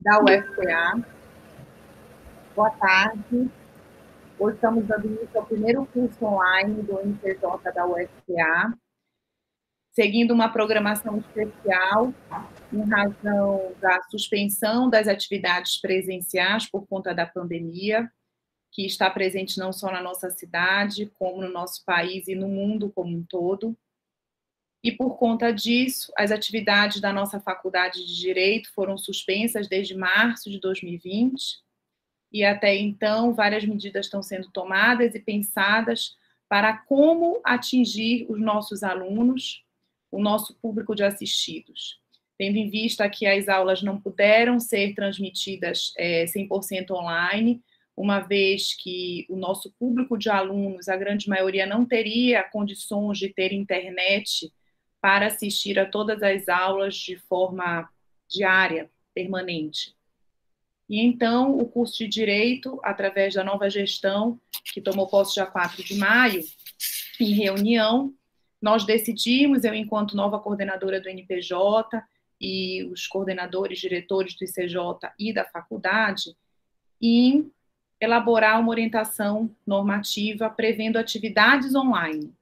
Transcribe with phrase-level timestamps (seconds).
[0.00, 1.06] Da UFPA.
[2.56, 3.50] Boa tarde.
[4.38, 8.72] Hoje estamos dando início ao primeiro curso online do MPJ da UFPA,
[9.90, 12.14] seguindo uma programação especial
[12.72, 18.10] em razão da suspensão das atividades presenciais por conta da pandemia,
[18.72, 22.90] que está presente não só na nossa cidade, como no nosso país e no mundo
[22.90, 23.76] como um todo.
[24.82, 30.50] E por conta disso, as atividades da nossa faculdade de Direito foram suspensas desde março
[30.50, 31.60] de 2020.
[32.32, 36.16] E até então, várias medidas estão sendo tomadas e pensadas
[36.48, 39.64] para como atingir os nossos alunos,
[40.10, 42.00] o nosso público de assistidos.
[42.36, 47.62] Tendo em vista que as aulas não puderam ser transmitidas é, 100% online,
[47.96, 53.28] uma vez que o nosso público de alunos, a grande maioria, não teria condições de
[53.28, 54.50] ter internet
[55.02, 57.88] para assistir a todas as aulas de forma
[58.28, 59.96] diária, permanente.
[60.88, 64.40] E então, o curso de Direito, através da nova gestão,
[64.72, 66.44] que tomou posse dia 4 de maio,
[67.18, 68.14] em reunião,
[68.60, 72.00] nós decidimos, eu, enquanto nova coordenadora do NPJ,
[72.40, 74.76] e os coordenadores, diretores do ICJ
[75.18, 76.36] e da faculdade,
[77.00, 77.50] em
[78.00, 82.32] elaborar uma orientação normativa prevendo atividades online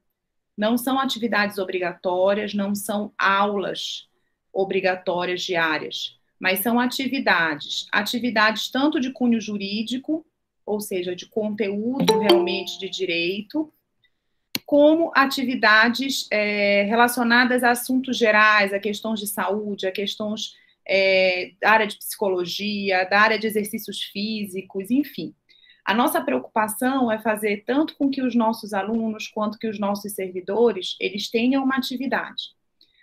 [0.61, 4.07] não são atividades obrigatórias, não são aulas
[4.53, 10.23] obrigatórias diárias, mas são atividades, atividades tanto de cunho jurídico,
[10.67, 13.73] ou seja, de conteúdo realmente de direito,
[14.67, 20.53] como atividades é, relacionadas a assuntos gerais, a questões de saúde, a questões
[20.87, 25.35] é, da área de psicologia, da área de exercícios físicos, enfim.
[25.91, 30.13] A nossa preocupação é fazer tanto com que os nossos alunos quanto que os nossos
[30.13, 32.55] servidores, eles tenham uma atividade.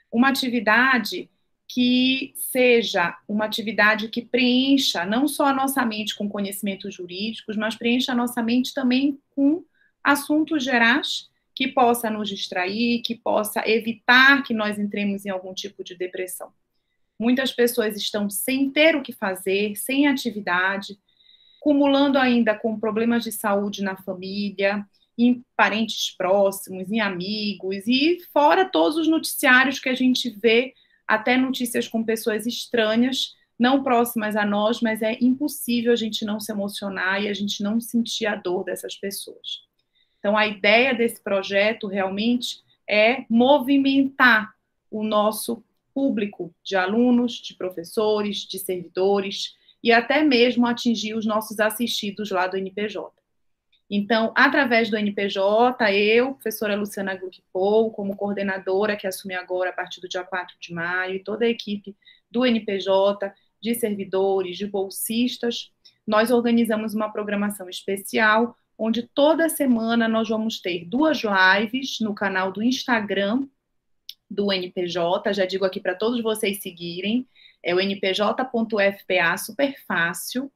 [0.10, 1.30] Uma atividade
[1.68, 7.76] que seja uma atividade que preencha não só a nossa mente com conhecimentos jurídicos, mas
[7.76, 9.66] preencha a nossa mente também com
[10.02, 15.84] assuntos gerais que possa nos distrair, que possa evitar que nós entremos em algum tipo
[15.84, 16.53] de depressão.
[17.20, 20.97] Muitas pessoas estão sem ter o que fazer, sem atividade,
[21.59, 24.85] cumulando ainda com problemas de saúde na família,
[25.18, 30.73] em parentes próximos, em amigos, e fora todos os noticiários que a gente vê,
[31.07, 36.40] até notícias com pessoas estranhas, não próximas a nós, mas é impossível a gente não
[36.40, 39.66] se emocionar e a gente não sentir a dor dessas pessoas.
[40.19, 44.53] Então, a ideia desse projeto realmente é movimentar
[44.91, 45.63] o nosso
[45.94, 49.56] público de alunos, de professores, de servidores,
[49.88, 53.09] e até mesmo atingir os nossos assistidos lá do NPJ.
[53.90, 60.02] Então, através do NPJ, eu, professora Luciana Gluckpol, como coordenadora que assumi agora a partir
[60.02, 61.96] do dia 4 de maio, e toda a equipe
[62.30, 63.31] do NPJ,
[63.62, 65.72] de servidores, de bolsistas,
[66.06, 72.52] nós organizamos uma programação especial, onde toda semana nós vamos ter duas lives no canal
[72.52, 73.47] do Instagram
[74.30, 77.26] do NPJ, já digo aqui para todos vocês seguirem,
[77.63, 80.51] é o npj.fpa, super fácil.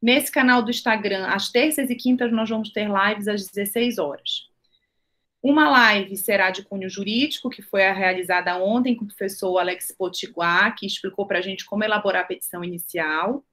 [0.00, 4.46] Nesse canal do Instagram, às terças e quintas, nós vamos ter lives às 16 horas.
[5.42, 10.74] Uma live será de cunho jurídico, que foi realizada ontem com o professor Alex Potiguar,
[10.76, 13.44] que explicou para a gente como elaborar a petição inicial.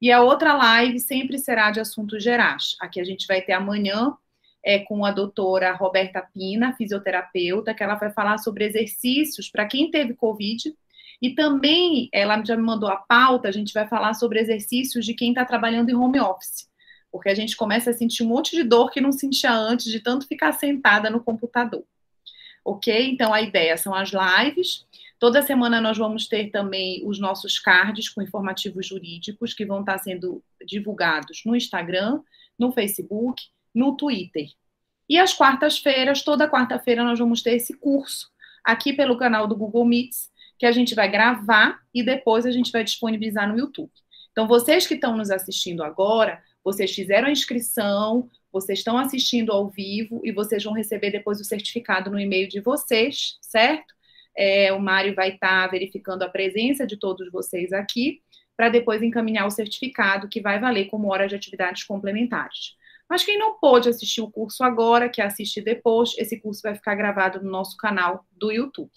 [0.00, 2.76] E a outra live sempre será de assuntos gerais.
[2.80, 4.16] Aqui a gente vai ter amanhã
[4.64, 9.90] é, com a doutora Roberta Pina, fisioterapeuta, que ela vai falar sobre exercícios para quem
[9.90, 10.74] teve Covid
[11.20, 15.14] e também ela já me mandou a pauta, a gente vai falar sobre exercícios de
[15.14, 16.68] quem está trabalhando em home office,
[17.10, 20.00] porque a gente começa a sentir um monte de dor que não sentia antes de
[20.00, 21.84] tanto ficar sentada no computador.
[22.64, 23.10] Ok?
[23.10, 24.86] Então a ideia são as lives.
[25.18, 29.98] Toda semana nós vamos ter também os nossos cards com informativos jurídicos que vão estar
[29.98, 32.20] sendo divulgados no Instagram,
[32.58, 33.42] no Facebook,
[33.74, 34.48] no Twitter.
[35.08, 38.28] E às quartas-feiras, toda quarta-feira, nós vamos ter esse curso
[38.64, 42.70] aqui pelo canal do Google Meets, que a gente vai gravar e depois a gente
[42.70, 43.90] vai disponibilizar no YouTube.
[44.32, 49.68] Então, vocês que estão nos assistindo agora, vocês fizeram a inscrição, vocês estão assistindo ao
[49.68, 53.94] vivo e vocês vão receber depois o certificado no e-mail de vocês, certo?
[54.36, 58.22] É, o Mário vai estar tá verificando a presença de todos vocês aqui,
[58.56, 62.76] para depois encaminhar o certificado que vai valer como hora de atividades complementares.
[63.08, 66.94] Mas quem não pôde assistir o curso agora, que assistir depois, esse curso vai ficar
[66.94, 68.90] gravado no nosso canal do YouTube.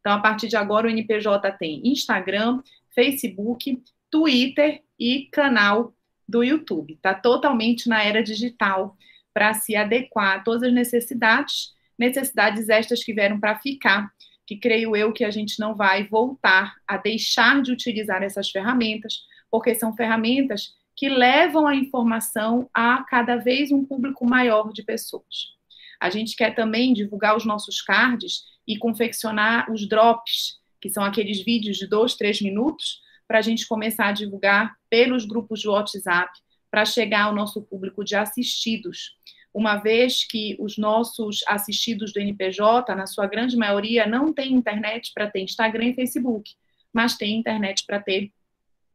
[0.00, 2.62] Então, a partir de agora, o NPJ tem Instagram,
[2.94, 5.94] Facebook, Twitter e canal
[6.28, 6.94] do YouTube.
[6.94, 8.96] Está totalmente na era digital
[9.32, 14.10] para se adequar a todas as necessidades, necessidades estas que vieram para ficar,
[14.46, 19.20] que creio eu que a gente não vai voltar a deixar de utilizar essas ferramentas,
[19.50, 25.54] porque são ferramentas que levam a informação a cada vez um público maior de pessoas.
[26.00, 31.42] A gente quer também divulgar os nossos cards e confeccionar os drops, que são aqueles
[31.42, 36.30] vídeos de dois, três minutos, para a gente começar a divulgar pelos grupos de WhatsApp,
[36.70, 39.16] para chegar ao nosso público de assistidos.
[39.54, 45.10] Uma vez que os nossos assistidos do NPJ, na sua grande maioria, não têm internet
[45.14, 46.54] para ter Instagram e Facebook,
[46.92, 48.30] mas tem internet para ter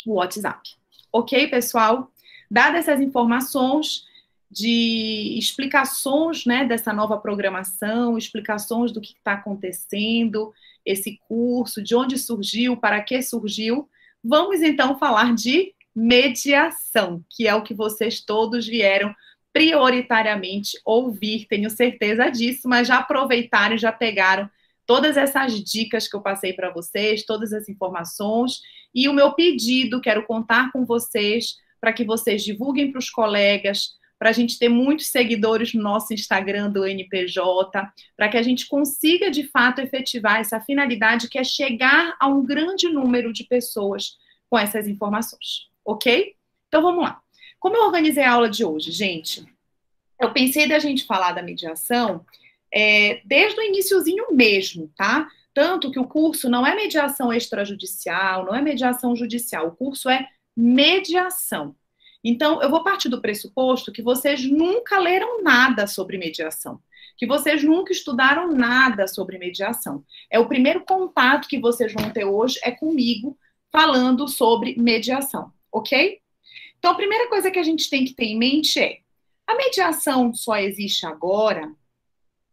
[0.05, 0.61] o WhatsApp.
[1.11, 2.11] Ok, pessoal?
[2.49, 4.03] Dadas essas informações
[4.53, 10.53] de explicações né, dessa nova programação, explicações do que está acontecendo,
[10.85, 13.89] esse curso, de onde surgiu, para que surgiu,
[14.23, 19.15] vamos então falar de mediação, que é o que vocês todos vieram
[19.51, 24.49] prioritariamente ouvir, tenho certeza disso, mas já aproveitaram e já pegaram
[24.85, 28.61] todas essas dicas que eu passei para vocês, todas as informações
[28.93, 33.95] e o meu pedido, quero contar com vocês para que vocês divulguem para os colegas,
[34.23, 38.69] para a gente ter muitos seguidores no nosso Instagram do NPJ, para que a gente
[38.69, 44.17] consiga de fato efetivar essa finalidade que é chegar a um grande número de pessoas
[44.49, 46.35] com essas informações, ok?
[46.69, 47.19] Então vamos lá.
[47.59, 49.45] Como eu organizei a aula de hoje, gente?
[50.17, 52.25] Eu pensei da gente falar da mediação
[52.73, 55.27] é, desde o iníciozinho mesmo, tá?
[55.53, 60.29] Tanto que o curso não é mediação extrajudicial, não é mediação judicial, o curso é
[60.55, 61.75] mediação.
[62.23, 66.79] Então, eu vou partir do pressuposto que vocês nunca leram nada sobre mediação,
[67.17, 70.03] que vocês nunca estudaram nada sobre mediação.
[70.29, 73.37] É o primeiro contato que vocês vão ter hoje é comigo
[73.71, 76.19] falando sobre mediação, ok?
[76.79, 78.99] Então, a primeira coisa que a gente tem que ter em mente é:
[79.45, 81.73] a mediação só existe agora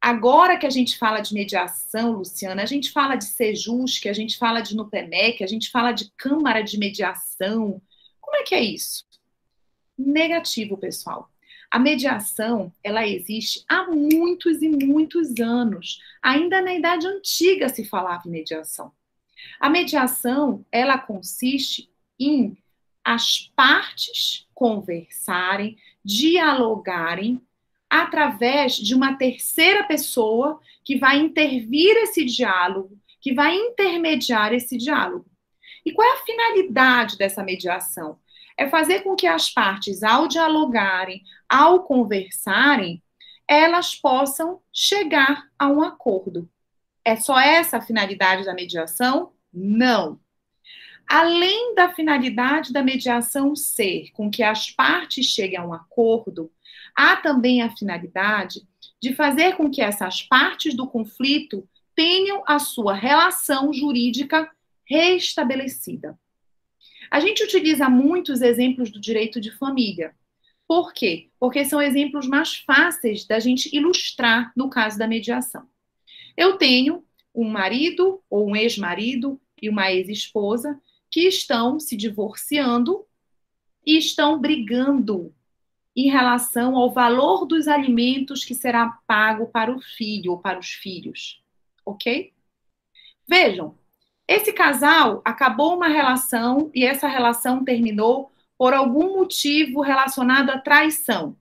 [0.01, 4.39] Agora que a gente fala de mediação, Luciana, a gente fala de Sejusc, a gente
[4.39, 7.83] fala de Nupemec, a gente fala de Câmara de Mediação.
[8.19, 9.05] Como é que é isso?
[10.07, 11.31] Negativo, pessoal.
[11.71, 16.01] A mediação, ela existe há muitos e muitos anos.
[16.23, 18.93] Ainda na Idade Antiga se falava em mediação.
[19.59, 22.57] A mediação, ela consiste em
[23.05, 27.41] as partes conversarem, dialogarem
[27.89, 35.27] através de uma terceira pessoa que vai intervir esse diálogo, que vai intermediar esse diálogo.
[35.85, 38.19] E qual é a finalidade dessa mediação?
[38.61, 43.03] É fazer com que as partes, ao dialogarem, ao conversarem,
[43.49, 46.47] elas possam chegar a um acordo.
[47.03, 49.33] É só essa a finalidade da mediação?
[49.51, 50.21] Não.
[51.09, 56.53] Além da finalidade da mediação ser com que as partes cheguem a um acordo,
[56.95, 58.61] há também a finalidade
[59.03, 61.67] de fazer com que essas partes do conflito
[61.97, 64.51] tenham a sua relação jurídica
[64.85, 66.15] restabelecida.
[67.11, 70.15] A gente utiliza muitos exemplos do direito de família.
[70.67, 71.29] Por quê?
[71.41, 75.67] Porque são exemplos mais fáceis da gente ilustrar no caso da mediação.
[76.37, 77.05] Eu tenho
[77.35, 80.81] um marido ou um ex-marido e uma ex-esposa
[81.11, 83.05] que estão se divorciando
[83.85, 85.35] e estão brigando
[85.97, 90.69] em relação ao valor dos alimentos que será pago para o filho ou para os
[90.69, 91.43] filhos.
[91.85, 92.33] Ok?
[93.27, 93.77] Vejam,
[94.31, 101.37] esse casal acabou uma relação e essa relação terminou por algum motivo relacionado à traição.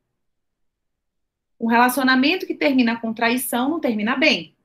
[1.59, 4.55] Um relacionamento que termina com traição não termina bem.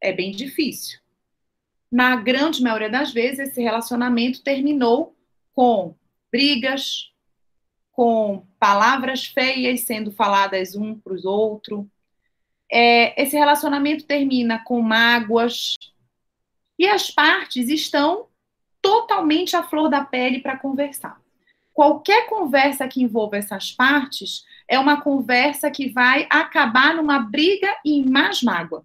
[0.00, 0.98] É bem difícil.
[1.92, 5.14] Na grande maioria das vezes, esse relacionamento terminou
[5.54, 5.94] com
[6.32, 7.12] brigas,
[7.92, 11.84] com palavras feias sendo faladas um para os outros.
[12.72, 15.76] É, esse relacionamento termina com mágoas.
[16.78, 18.28] E as partes estão
[18.82, 21.20] totalmente à flor da pele para conversar.
[21.72, 28.02] Qualquer conversa que envolva essas partes é uma conversa que vai acabar numa briga e
[28.02, 28.84] mais mágoa.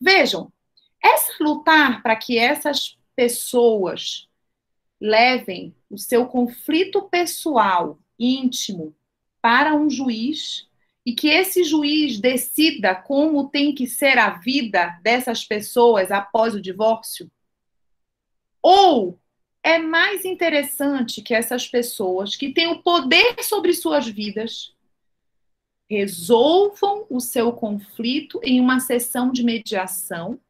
[0.00, 0.52] Vejam,
[1.02, 4.28] essa lutar para que essas pessoas
[5.00, 8.94] levem o seu conflito pessoal, íntimo,
[9.40, 10.68] para um juiz
[11.06, 16.60] e que esse juiz decida como tem que ser a vida dessas pessoas após o
[16.60, 17.30] divórcio?
[18.60, 19.16] Ou
[19.62, 24.74] é mais interessante que essas pessoas que têm o poder sobre suas vidas
[25.88, 30.40] resolvam o seu conflito em uma sessão de mediação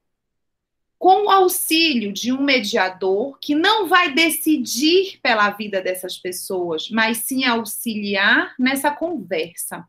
[0.99, 7.19] com o auxílio de um mediador que não vai decidir pela vida dessas pessoas, mas
[7.19, 9.87] sim auxiliar nessa conversa.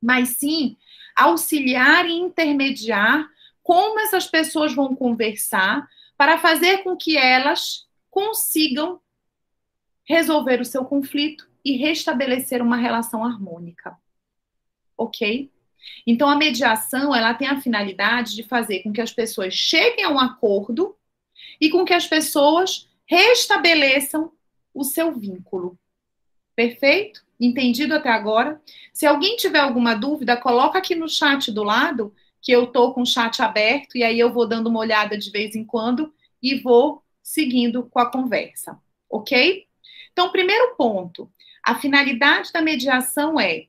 [0.00, 0.76] Mas sim
[1.16, 3.28] auxiliar e intermediar
[3.62, 9.00] como essas pessoas vão conversar para fazer com que elas consigam
[10.04, 13.96] resolver o seu conflito e restabelecer uma relação harmônica.
[14.96, 15.50] Ok?
[16.06, 20.10] Então, a mediação ela tem a finalidade de fazer com que as pessoas cheguem a
[20.10, 20.96] um acordo
[21.60, 24.32] e com que as pessoas restabeleçam
[24.72, 25.78] o seu vínculo.
[26.54, 27.25] Perfeito?
[27.38, 28.60] Entendido até agora?
[28.92, 33.02] Se alguém tiver alguma dúvida, coloca aqui no chat do lado, que eu tô com
[33.02, 36.12] o chat aberto e aí eu vou dando uma olhada de vez em quando
[36.42, 38.78] e vou seguindo com a conversa,
[39.10, 39.66] ok?
[40.12, 41.30] Então, primeiro ponto,
[41.62, 43.66] a finalidade da mediação é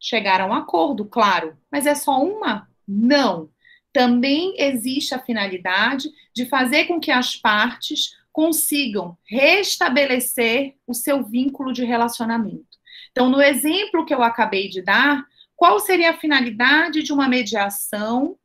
[0.00, 2.68] chegar a um acordo, claro, mas é só uma?
[2.88, 3.50] Não.
[3.92, 11.72] Também existe a finalidade de fazer com que as partes consigam restabelecer o seu vínculo
[11.72, 12.75] de relacionamento.
[13.16, 15.24] Então, no exemplo que eu acabei de dar,
[15.56, 18.36] qual seria a finalidade de uma mediação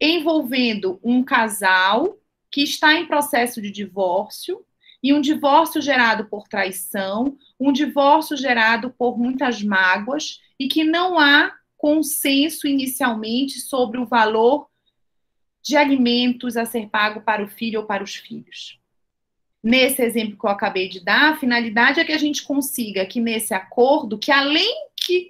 [0.00, 2.18] envolvendo um casal
[2.50, 4.60] que está em processo de divórcio
[5.00, 11.16] e um divórcio gerado por traição, um divórcio gerado por muitas mágoas e que não
[11.16, 14.68] há consenso inicialmente sobre o valor
[15.62, 18.80] de alimentos a ser pago para o filho ou para os filhos.
[19.66, 23.18] Nesse exemplo que eu acabei de dar, a finalidade é que a gente consiga que
[23.18, 24.72] nesse acordo, que além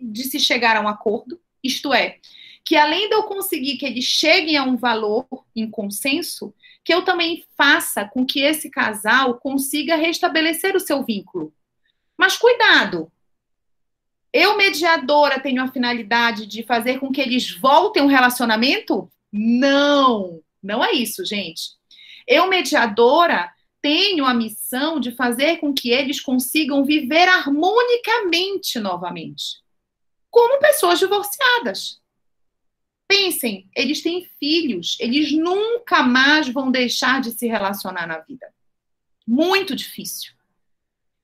[0.02, 2.18] de se chegar a um acordo, isto é,
[2.62, 5.26] que além de eu conseguir que eles cheguem a um valor
[5.56, 6.52] em consenso,
[6.84, 11.50] que eu também faça com que esse casal consiga restabelecer o seu vínculo.
[12.14, 13.10] Mas cuidado,
[14.30, 19.10] eu, mediadora, tenho a finalidade de fazer com que eles voltem um relacionamento?
[19.32, 21.70] Não, não é isso, gente.
[22.28, 23.55] Eu, mediadora,
[23.86, 29.62] tenho a missão de fazer com que eles consigam viver harmonicamente novamente,
[30.28, 32.02] como pessoas divorciadas.
[33.06, 38.52] Pensem, eles têm filhos, eles nunca mais vão deixar de se relacionar na vida.
[39.24, 40.32] Muito difícil.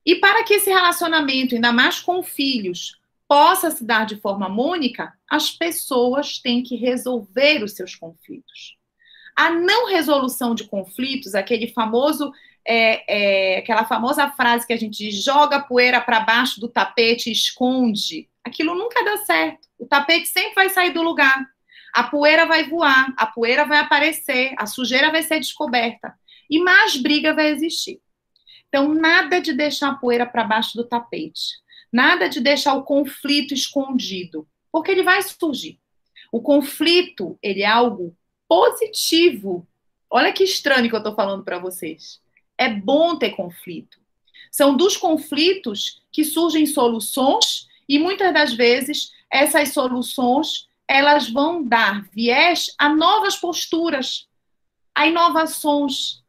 [0.05, 5.11] E para que esse relacionamento, ainda mais com filhos, possa se dar de forma harmônica,
[5.29, 8.77] as pessoas têm que resolver os seus conflitos.
[9.35, 12.31] A não resolução de conflitos, aquele famoso,
[12.67, 17.31] é, é, aquela famosa frase que a gente diz, joga poeira para baixo do tapete
[17.31, 19.67] esconde, aquilo nunca dá certo.
[19.77, 21.45] O tapete sempre vai sair do lugar
[21.93, 26.17] a poeira vai voar, a poeira vai aparecer, a sujeira vai ser descoberta
[26.49, 28.01] e mais briga vai existir.
[28.67, 31.59] Então, nada de deixar a poeira para baixo do tapete,
[31.91, 35.79] nada de deixar o conflito escondido, porque ele vai surgir.
[36.31, 38.17] O conflito, ele é algo
[38.49, 39.67] positivo.
[40.09, 42.19] Olha que estranho que eu estou falando para vocês.
[42.57, 43.97] É bom ter conflito.
[44.51, 52.03] São dos conflitos que surgem soluções e muitas das vezes essas soluções elas vão dar
[52.11, 54.27] viés a novas posturas,
[54.93, 56.21] a inovações,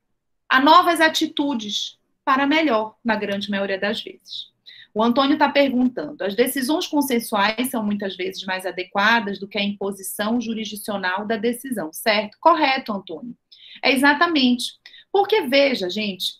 [0.48, 4.54] a novas atitudes para melhor, na grande maioria das vezes.
[4.94, 9.62] O Antônio está perguntando: as decisões consensuais são muitas vezes mais adequadas do que a
[9.62, 12.38] imposição jurisdicional da decisão, certo?
[12.40, 13.36] Correto, Antônio.
[13.82, 14.78] É exatamente.
[15.14, 16.32] Porque, veja, gente,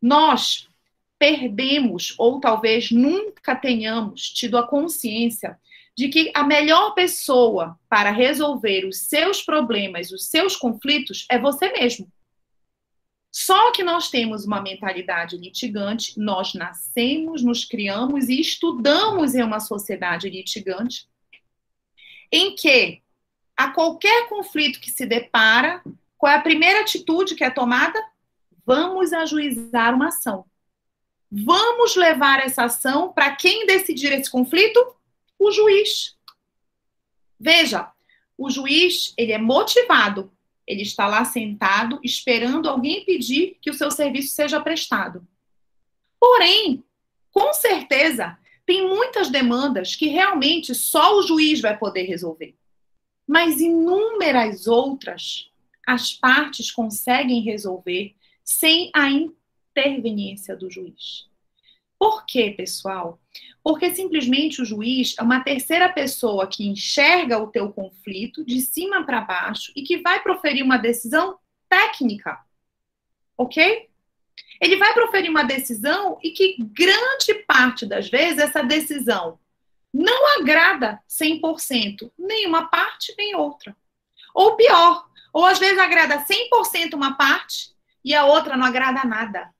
[0.00, 0.66] nós
[1.18, 5.60] perdemos, ou talvez nunca tenhamos tido a consciência
[5.94, 11.70] de que a melhor pessoa para resolver os seus problemas, os seus conflitos, é você
[11.72, 12.10] mesmo.
[13.30, 19.60] Só que nós temos uma mentalidade litigante, nós nascemos, nos criamos e estudamos em uma
[19.60, 21.06] sociedade litigante,
[22.32, 23.02] em que
[23.54, 25.82] a qualquer conflito que se depara,
[26.16, 28.02] qual é a primeira atitude que é tomada?
[28.64, 30.44] Vamos ajuizar uma ação.
[31.30, 34.78] Vamos levar essa ação para quem decidir esse conflito?
[35.42, 36.16] o juiz.
[37.38, 37.90] Veja,
[38.38, 40.32] o juiz, ele é motivado,
[40.66, 45.26] ele está lá sentado esperando alguém pedir que o seu serviço seja prestado.
[46.18, 46.84] Porém,
[47.32, 52.54] com certeza, tem muitas demandas que realmente só o juiz vai poder resolver.
[53.26, 55.50] Mas inúmeras outras
[55.84, 61.30] as partes conseguem resolver sem a interveniência do juiz.
[61.98, 63.20] Por quê, pessoal?
[63.62, 69.04] Porque simplesmente o juiz é uma terceira pessoa que enxerga o teu conflito de cima
[69.06, 72.40] para baixo e que vai proferir uma decisão técnica.
[73.38, 73.88] Ok?
[74.60, 79.38] Ele vai proferir uma decisão e que grande parte das vezes essa decisão
[79.92, 83.76] não agrada 100%, nenhuma parte nem outra.
[84.34, 87.71] Ou pior, ou às vezes agrada 100% uma parte
[88.04, 89.50] e a outra não agrada nada.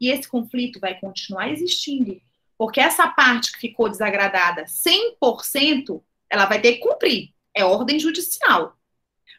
[0.00, 2.20] E esse conflito vai continuar existindo,
[2.56, 7.30] porque essa parte que ficou desagradada 100%, ela vai ter que cumprir.
[7.54, 8.76] É ordem judicial.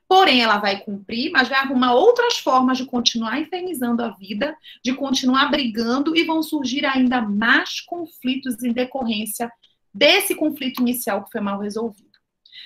[0.08, 4.94] Porém, ela vai cumprir, mas vai arrumar outras formas de continuar infernizando a vida, de
[4.94, 9.50] continuar brigando e vão surgir ainda mais conflitos em decorrência
[9.94, 12.12] desse conflito inicial que foi mal resolvido.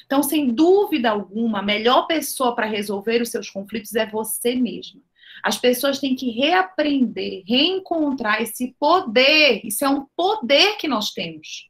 [0.06, 5.02] Então, sem dúvida alguma, a melhor pessoa para resolver os seus conflitos é você mesma.
[5.44, 9.62] As pessoas têm que reaprender, reencontrar esse poder.
[9.64, 11.70] Isso é um poder que nós temos.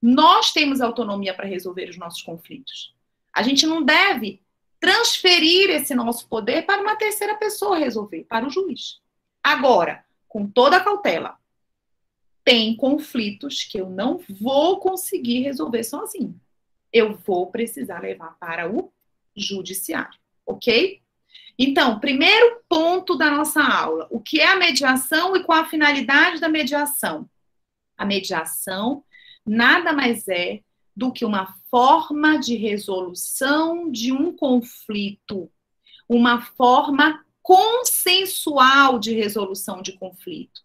[0.00, 2.94] Nós temos autonomia para resolver os nossos conflitos.
[3.34, 4.40] A gente não deve
[4.80, 9.00] transferir esse nosso poder para uma terceira pessoa resolver, para o juiz.
[9.42, 11.36] Agora, com toda a cautela,
[12.44, 16.40] tem conflitos que eu não vou conseguir resolver sozinho.
[16.92, 18.90] Eu vou precisar levar para o
[19.36, 21.02] judiciário, ok?
[21.58, 26.40] Então, primeiro ponto da nossa aula: o que é a mediação e qual a finalidade
[26.40, 27.28] da mediação?
[27.96, 29.04] A mediação
[29.44, 30.60] nada mais é
[30.94, 35.50] do que uma forma de resolução de um conflito,
[36.08, 40.60] uma forma consensual de resolução de conflito,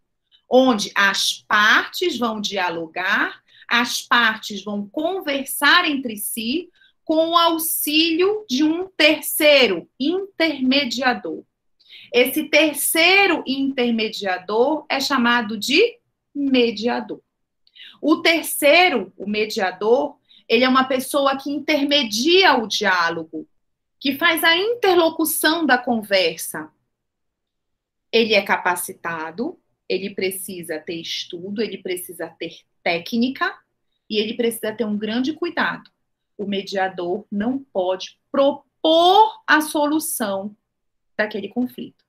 [0.50, 6.70] onde as partes vão dialogar, as partes vão conversar entre si
[7.04, 11.44] com o auxílio de um terceiro intermediador.
[12.14, 15.98] Esse terceiro intermediador é chamado de
[16.34, 17.22] mediador.
[18.02, 20.18] O terceiro, o mediador,
[20.48, 23.48] ele é uma pessoa que intermedia o diálogo,
[24.00, 26.70] que faz a interlocução da conversa.
[28.12, 33.58] Ele é capacitado, ele precisa ter estudo, ele precisa ter técnica
[34.10, 35.90] e ele precisa ter um grande cuidado.
[36.44, 40.54] O mediador não pode propor a solução
[41.18, 42.04] daquele conflito.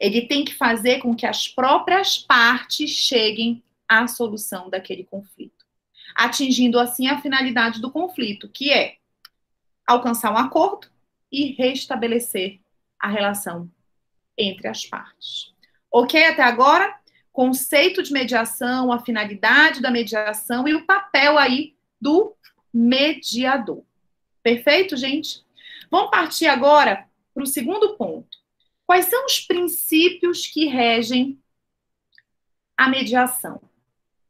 [0.00, 5.64] Ele tem que fazer com que as próprias partes cheguem a solução daquele conflito,
[6.16, 8.96] atingindo assim a finalidade do conflito, que é
[9.86, 10.88] alcançar um acordo
[11.30, 12.58] e restabelecer
[12.98, 13.70] a relação
[14.36, 15.54] entre as partes.
[15.92, 16.92] Ok até agora?
[17.32, 22.34] Conceito de mediação, a finalidade da mediação e o papel aí do
[22.72, 23.82] mediador.
[24.42, 25.44] Perfeito, gente?
[25.90, 28.38] Vamos partir agora para o segundo ponto.
[28.86, 31.38] Quais são os princípios que regem
[32.76, 33.60] a mediação?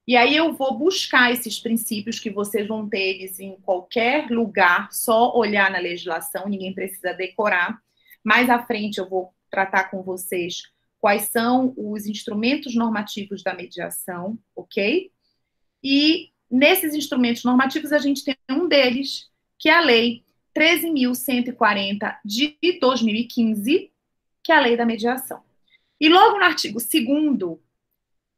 [0.07, 4.89] E aí eu vou buscar esses princípios que vocês vão ter eles em qualquer lugar,
[4.93, 7.79] só olhar na legislação, ninguém precisa decorar.
[8.23, 10.63] Mais à frente eu vou tratar com vocês
[10.99, 15.11] quais são os instrumentos normativos da mediação, ok?
[15.83, 22.57] E nesses instrumentos normativos a gente tem um deles, que é a Lei 13.140 de
[22.81, 23.93] 2015,
[24.43, 25.43] que é a Lei da Mediação.
[26.01, 27.59] E logo no artigo 2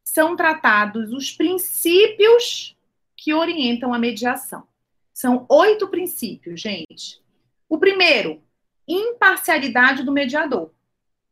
[0.03, 2.75] são tratados os princípios
[3.15, 4.67] que orientam a mediação.
[5.13, 7.21] São oito princípios, gente.
[7.67, 8.41] O primeiro,
[8.87, 10.71] imparcialidade do mediador.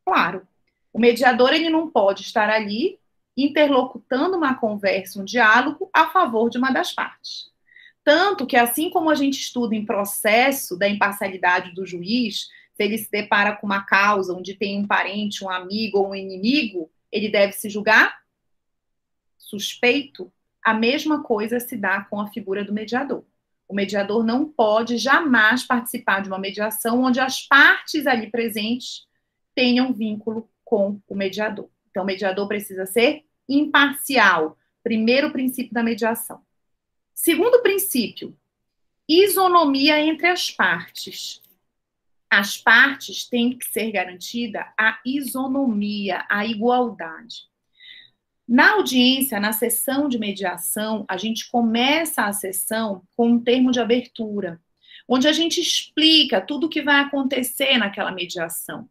[0.05, 0.47] Claro,
[0.93, 2.99] o mediador ele não pode estar ali
[3.37, 7.51] interlocutando uma conversa, um diálogo a favor de uma das partes.
[8.03, 12.97] Tanto que, assim como a gente estuda em processo da imparcialidade do juiz, se ele
[12.97, 17.29] se depara com uma causa onde tem um parente, um amigo ou um inimigo, ele
[17.29, 18.17] deve se julgar
[19.37, 20.31] suspeito,
[20.63, 23.23] a mesma coisa se dá com a figura do mediador.
[23.67, 29.05] O mediador não pode jamais participar de uma mediação onde as partes ali presentes
[29.55, 31.69] tenham vínculo com o mediador.
[31.89, 34.57] Então, o mediador precisa ser imparcial.
[34.83, 36.41] Primeiro princípio da mediação.
[37.13, 38.37] Segundo princípio,
[39.07, 41.41] isonomia entre as partes.
[42.29, 47.47] As partes têm que ser garantida a isonomia, a igualdade.
[48.47, 53.79] Na audiência, na sessão de mediação, a gente começa a sessão com um termo de
[53.79, 54.61] abertura,
[55.07, 58.89] onde a gente explica tudo o que vai acontecer naquela mediação.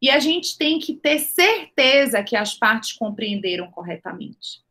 [0.00, 4.62] E a gente tem que ter certeza que as partes compreenderam corretamente.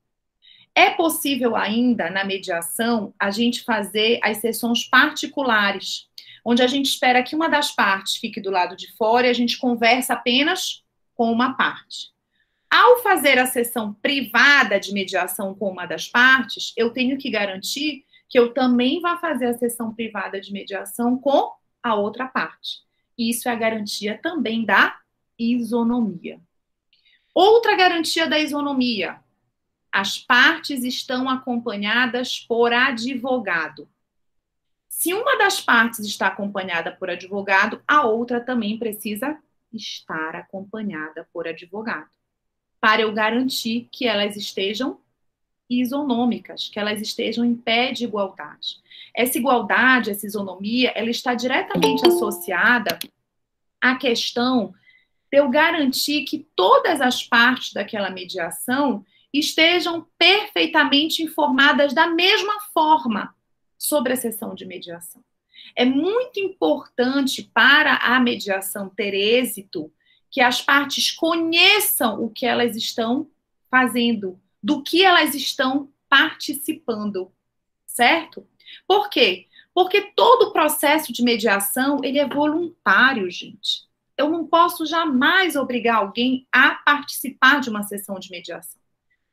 [0.74, 6.08] É possível ainda, na mediação, a gente fazer as sessões particulares,
[6.46, 9.34] onde a gente espera que uma das partes fique do lado de fora e a
[9.34, 10.84] gente conversa apenas
[11.16, 12.12] com uma parte.
[12.70, 18.06] Ao fazer a sessão privada de mediação com uma das partes, eu tenho que garantir
[18.30, 22.82] que eu também vá fazer a sessão privada de mediação com a outra parte.
[23.18, 24.96] Isso é a garantia também da
[25.38, 26.39] isonomia.
[27.34, 29.19] Outra garantia da isonomia:
[29.91, 33.88] as partes estão acompanhadas por advogado.
[34.89, 39.38] Se uma das partes está acompanhada por advogado, a outra também precisa
[39.71, 42.10] estar acompanhada por advogado
[42.80, 45.00] para eu garantir que elas estejam
[45.69, 48.78] isonômicas, que elas estejam em pé de igualdade.
[49.15, 52.97] Essa igualdade, essa isonomia, ela está diretamente associada
[53.82, 54.73] a questão
[55.32, 63.36] eu garantir que todas as partes daquela mediação estejam perfeitamente informadas da mesma forma
[63.78, 65.24] sobre a sessão de mediação.
[65.76, 69.92] É muito importante para a mediação ter êxito
[70.32, 73.30] que as partes conheçam o que elas estão
[73.70, 77.32] fazendo, do que elas estão participando,
[77.86, 78.48] certo?
[78.88, 79.48] Por quê?
[79.74, 83.87] Porque todo o processo de mediação, ele é voluntário, gente.
[84.18, 88.82] Eu não posso jamais obrigar alguém a participar de uma sessão de mediação.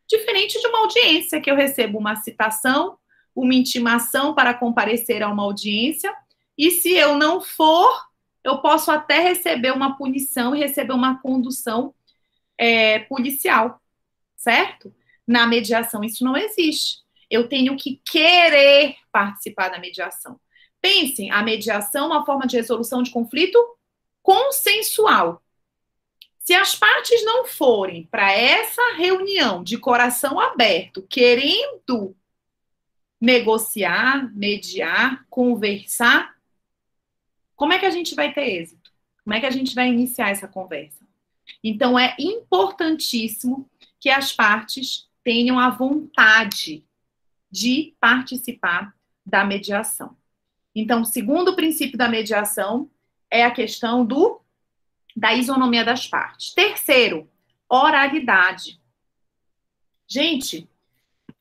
[0.09, 2.99] Diferente de uma audiência, que eu recebo uma citação,
[3.35, 6.15] uma intimação para comparecer a uma audiência,
[6.57, 7.91] e se eu não for,
[8.45, 11.95] eu posso até receber uma punição e receber uma condução
[12.59, 13.81] é, policial,
[14.37, 14.95] certo?
[15.27, 16.99] Na mediação, isso não existe.
[17.31, 20.39] Eu tenho que querer participar da mediação.
[20.81, 23.59] Pensem, a mediação é uma forma de resolução de conflito
[24.25, 25.45] consensual.
[26.41, 32.17] Se as partes não forem para essa reunião de coração aberto, querendo
[33.21, 36.35] negociar, mediar, conversar,
[37.55, 38.91] como é que a gente vai ter êxito?
[39.23, 41.07] Como é que a gente vai iniciar essa conversa?
[41.63, 46.85] Então, é importantíssimo que as partes tenham a vontade
[47.51, 50.17] de participar da mediação.
[50.75, 52.91] Então, o segundo princípio da mediação
[53.35, 54.41] é a questão do
[55.17, 56.55] da isonomia das partes.
[56.55, 57.29] Terceiro,
[57.69, 58.81] oralidade.
[60.07, 60.69] Gente,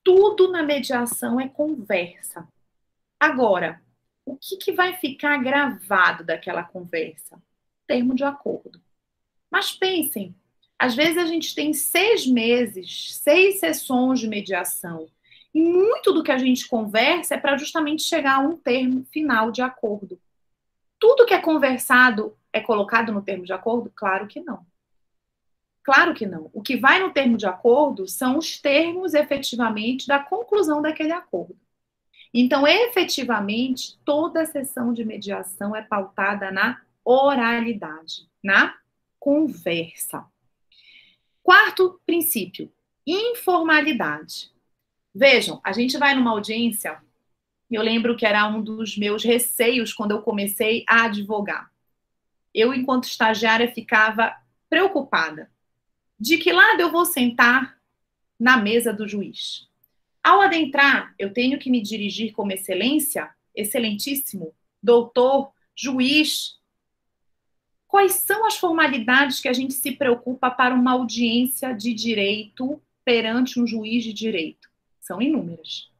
[0.03, 2.47] tudo na mediação é conversa.
[3.19, 3.79] Agora,
[4.25, 7.39] o que, que vai ficar gravado daquela conversa?
[7.85, 8.81] Termo de acordo.
[9.51, 10.35] Mas pensem,
[10.79, 15.07] às vezes a gente tem seis meses, seis sessões de mediação,
[15.53, 19.51] e muito do que a gente conversa é para justamente chegar a um termo final
[19.51, 20.19] de acordo.
[21.03, 23.91] Tudo que é conversado é colocado no termo de acordo?
[23.93, 24.65] Claro que não.
[25.83, 26.49] Claro que não.
[26.53, 31.59] O que vai no termo de acordo são os termos efetivamente da conclusão daquele acordo.
[32.33, 38.73] Então, efetivamente, toda sessão de mediação é pautada na oralidade, na
[39.19, 40.25] conversa.
[41.43, 42.71] Quarto princípio,
[43.05, 44.53] informalidade.
[45.13, 46.97] Vejam, a gente vai numa audiência,
[47.75, 51.71] eu lembro que era um dos meus receios quando eu comecei a advogar.
[52.53, 54.35] Eu, enquanto estagiária, ficava
[54.69, 55.49] preocupada
[56.19, 57.77] de que lado eu vou sentar
[58.39, 59.67] na mesa do juiz.
[60.23, 66.57] Ao adentrar, eu tenho que me dirigir como excelência, excelentíssimo, doutor, juiz.
[67.87, 73.59] Quais são as formalidades que a gente se preocupa para uma audiência de direito perante
[73.59, 74.69] um juiz de direito?
[74.99, 75.92] São inúmeras.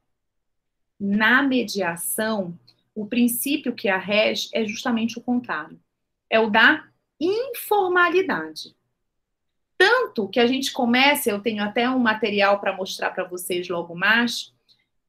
[1.06, 2.58] Na mediação,
[2.96, 5.78] o princípio que a rege é justamente o contrário.
[6.30, 6.86] É o da
[7.20, 8.74] informalidade.
[9.78, 13.94] Tanto que a gente começa, eu tenho até um material para mostrar para vocês logo
[13.94, 14.54] mais,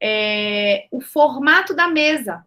[0.03, 2.45] é, o formato da mesa.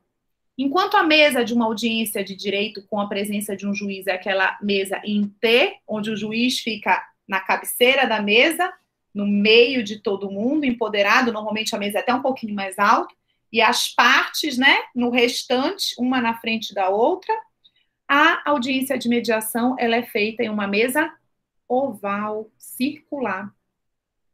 [0.59, 4.13] Enquanto a mesa de uma audiência de direito com a presença de um juiz é
[4.13, 8.71] aquela mesa em T, onde o juiz fica na cabeceira da mesa,
[9.15, 13.17] no meio de todo mundo, empoderado, normalmente a mesa é até um pouquinho mais alta,
[13.53, 17.35] e as partes, né, no restante, uma na frente da outra.
[18.07, 21.13] A audiência de mediação, ela é feita em uma mesa
[21.69, 23.53] oval, circular.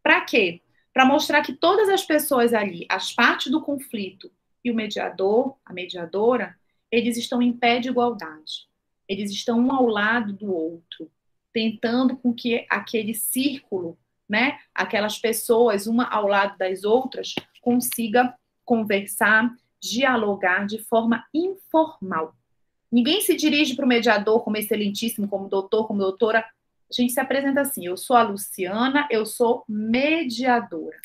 [0.02, 0.62] Para quê?
[0.92, 4.30] Para mostrar que todas as pessoas ali, as partes do conflito
[4.64, 6.56] e o mediador, a mediadora,
[6.90, 8.68] eles estão em pé de igualdade.
[9.08, 11.10] Eles estão um ao lado do outro,
[11.52, 13.98] tentando com que aquele círculo,
[14.28, 19.50] né, aquelas pessoas uma ao lado das outras, consiga conversar,
[19.80, 22.34] dialogar de forma informal.
[22.90, 27.20] Ninguém se dirige para o mediador como excelentíssimo, como doutor, como doutora, a gente se
[27.20, 30.96] apresenta assim: eu sou a Luciana, eu sou mediadora.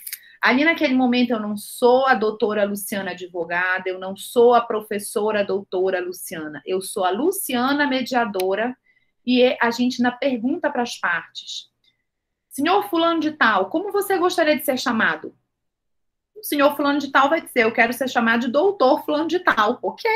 [0.42, 5.44] Ali naquele momento eu não sou a doutora Luciana advogada, eu não sou a professora
[5.44, 8.78] doutora Luciana, eu sou a Luciana mediadora
[9.26, 11.70] e é a gente na pergunta para as partes.
[12.50, 15.36] Senhor fulano de tal, como você gostaria de ser chamado?
[16.40, 19.40] O senhor fulano de tal vai dizer, eu quero ser chamado de doutor fulano de
[19.40, 19.78] tal.
[19.82, 20.10] OK.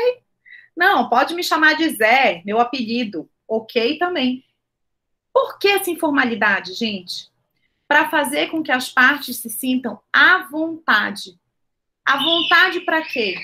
[0.76, 3.28] Não, pode me chamar de Zé, meu apelido.
[3.46, 4.44] OK também.
[5.32, 7.28] Por que essa informalidade, gente?
[7.86, 11.38] Para fazer com que as partes se sintam à vontade.
[12.04, 13.36] À vontade para quê?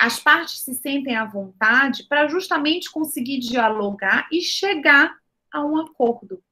[0.00, 5.16] As partes se sentem à vontade para justamente conseguir dialogar e chegar
[5.52, 6.42] a um acordo.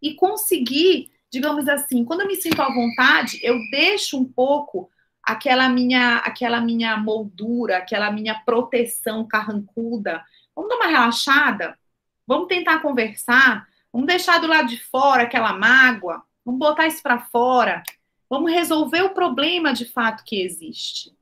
[0.00, 4.90] E conseguir, digamos assim, quando eu me sinto à vontade, eu deixo um pouco
[5.26, 10.24] aquela minha, aquela minha moldura, aquela minha proteção carrancuda.
[10.54, 11.78] Vamos dar uma relaxada?
[12.26, 17.18] Vamos tentar conversar, vamos deixar do lado de fora aquela mágoa, vamos botar isso para
[17.18, 17.82] fora,
[18.30, 21.14] vamos resolver o problema de fato que existe.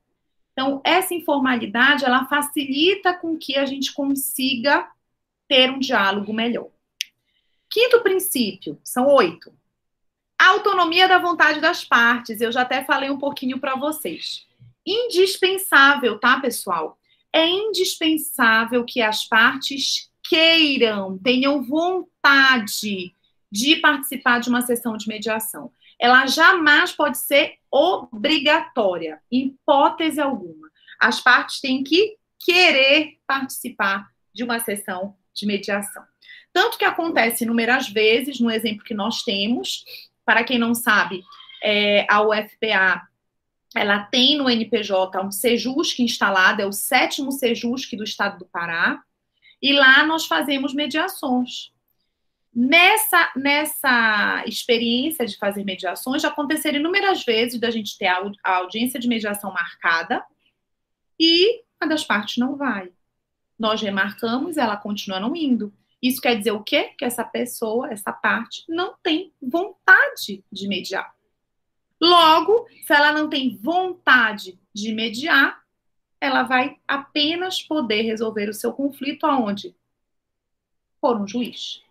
[0.53, 4.87] Então, essa informalidade, ela facilita com que a gente consiga
[5.47, 6.69] ter um diálogo melhor.
[7.69, 9.51] Quinto princípio, são oito.
[10.43, 14.45] A autonomia da vontade das partes, eu já até falei um pouquinho para vocês.
[14.85, 16.99] Indispensável, tá, pessoal?
[17.31, 23.15] É indispensável que as partes queiram, tenham vontade
[23.49, 25.71] de participar de uma sessão de mediação.
[25.97, 30.69] Ela jamais pode ser obrigatória, em hipótese alguma.
[30.99, 36.03] As partes têm que querer participar de uma sessão de mediação.
[36.51, 39.85] Tanto que acontece inúmeras vezes, no exemplo que nós temos,
[40.25, 41.23] para quem não sabe,
[41.61, 43.01] é, a UFPA
[43.75, 49.01] ela tem no NPJ um Sejusc instalado, é o sétimo Sejusc do estado do Pará,
[49.61, 51.71] e lá nós fazemos mediações.
[52.55, 58.57] Nessa, nessa experiência de fazer mediações, já aconteceram inúmeras vezes da gente ter a, a
[58.57, 60.23] audiência de mediação marcada
[61.19, 62.91] e a das partes não vai.
[63.57, 65.73] Nós remarcamos, ela continua não indo.
[66.03, 66.93] Isso quer dizer o quê?
[66.97, 71.15] Que essa pessoa, essa parte, não tem vontade de mediar.
[72.01, 75.63] Logo, se ela não tem vontade de mediar,
[76.19, 79.73] ela vai apenas poder resolver o seu conflito aonde?
[80.99, 81.81] Por um juiz.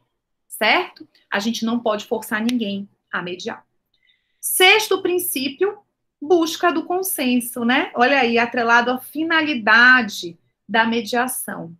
[0.46, 1.08] Certo?
[1.30, 3.66] A gente não pode forçar ninguém a mediar.
[4.38, 5.78] Sexto princípio,
[6.20, 7.90] busca do consenso, né?
[7.94, 11.74] Olha aí, atrelado à finalidade da mediação.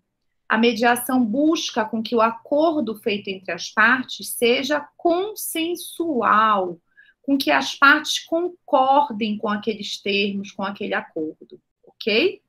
[0.53, 6.79] A mediação busca com que o acordo feito entre as partes seja consensual,
[7.23, 12.43] com que as partes concordem com aqueles termos, com aquele acordo, ok?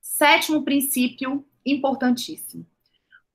[0.00, 2.64] Sétimo princípio importantíssimo: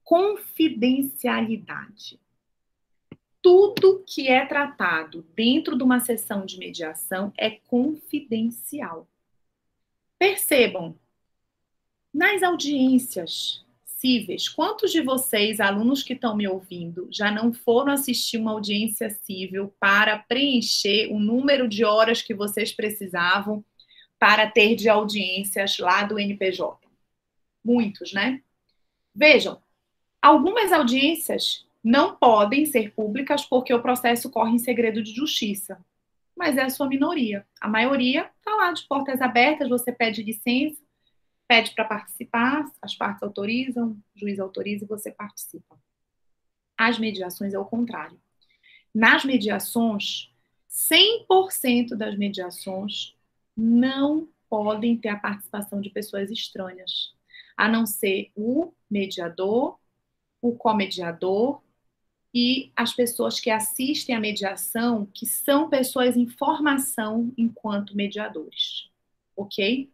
[0.05, 2.17] confidencialidade.
[3.41, 9.05] Tudo que é tratado dentro de uma sessão de mediação é confidencial.
[10.17, 10.97] Percebam,
[12.13, 13.63] nas audiências
[13.99, 19.09] cíveis, quantos de vocês, alunos que estão me ouvindo, já não foram assistir uma audiência
[19.09, 23.63] civil para preencher o número de horas que vocês precisavam
[24.17, 26.77] para ter de audiências lá do NPJ?
[27.63, 28.41] Muitos, né?
[29.13, 29.61] Vejam,
[30.21, 35.83] algumas audiências não podem ser públicas porque o processo corre em segredo de justiça.
[36.35, 37.45] Mas é a sua minoria.
[37.59, 40.81] A maioria está lá de portas abertas, você pede licença,
[41.49, 45.75] pede para participar, as partes autorizam, o juiz autoriza e você participa.
[46.77, 48.21] As mediações é o contrário.
[48.93, 50.31] Nas mediações,
[50.69, 53.15] 100% das mediações
[53.57, 57.15] não podem ter a participação de pessoas estranhas,
[57.57, 59.79] a não ser o mediador,
[60.39, 61.63] o comediador
[62.31, 68.87] e as pessoas que assistem à mediação, que são pessoas em formação enquanto mediadores,
[69.35, 69.91] ok?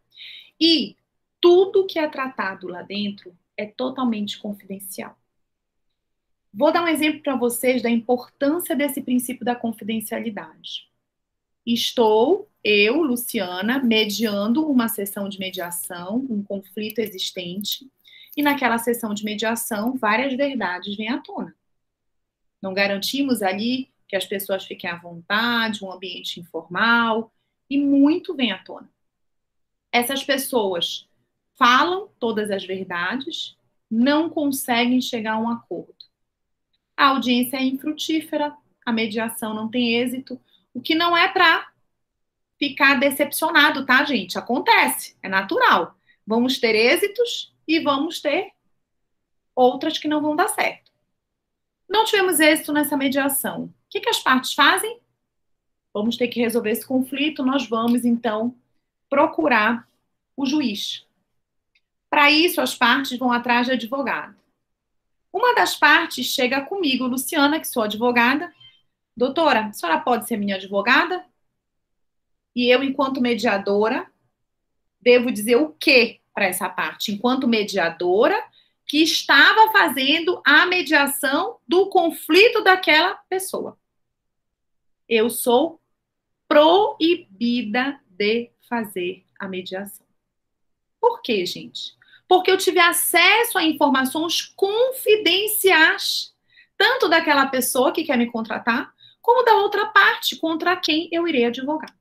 [0.60, 0.98] E
[1.46, 5.16] tudo que é tratado lá dentro é totalmente confidencial.
[6.52, 10.90] Vou dar um exemplo para vocês da importância desse princípio da confidencialidade.
[11.64, 17.88] Estou, eu, Luciana, mediando uma sessão de mediação, um conflito existente,
[18.36, 21.56] e naquela sessão de mediação, várias verdades vêm à tona.
[22.60, 27.32] Não garantimos ali que as pessoas fiquem à vontade, um ambiente informal,
[27.70, 28.90] e muito vem à tona.
[29.92, 31.08] Essas pessoas
[31.58, 33.58] falam todas as verdades,
[33.90, 35.96] não conseguem chegar a um acordo.
[36.98, 40.40] A audiência é infrutífera, a mediação não tem êxito,
[40.74, 41.68] o que não é para
[42.58, 44.38] ficar decepcionado, tá, gente?
[44.38, 45.96] Acontece, é natural.
[46.26, 48.52] Vamos ter êxitos e vamos ter
[49.56, 50.92] outras que não vão dar certo.
[51.88, 53.66] Não tivemos êxito nessa mediação.
[53.66, 55.00] O que, que as partes fazem?
[55.94, 57.44] Vamos ter que resolver esse conflito.
[57.44, 58.56] Nós vamos, então,
[59.10, 59.88] procurar
[60.36, 61.05] o juiz.
[62.16, 64.38] Para isso, as partes vão atrás de advogado.
[65.34, 68.50] Uma das partes chega comigo, Luciana, que sou advogada.
[69.18, 71.26] Doutora, a senhora pode ser minha advogada?
[72.56, 74.10] E eu, enquanto mediadora,
[75.02, 77.12] devo dizer o que para essa parte?
[77.12, 78.42] Enquanto mediadora,
[78.88, 83.78] que estava fazendo a mediação do conflito daquela pessoa.
[85.06, 85.82] Eu sou
[86.48, 90.06] proibida de fazer a mediação.
[91.02, 91.94] Por quê, gente?
[92.28, 96.34] Porque eu tive acesso a informações confidenciais,
[96.78, 101.46] tanto daquela pessoa que quer me contratar, como da outra parte contra quem eu irei
[101.46, 101.96] advogar.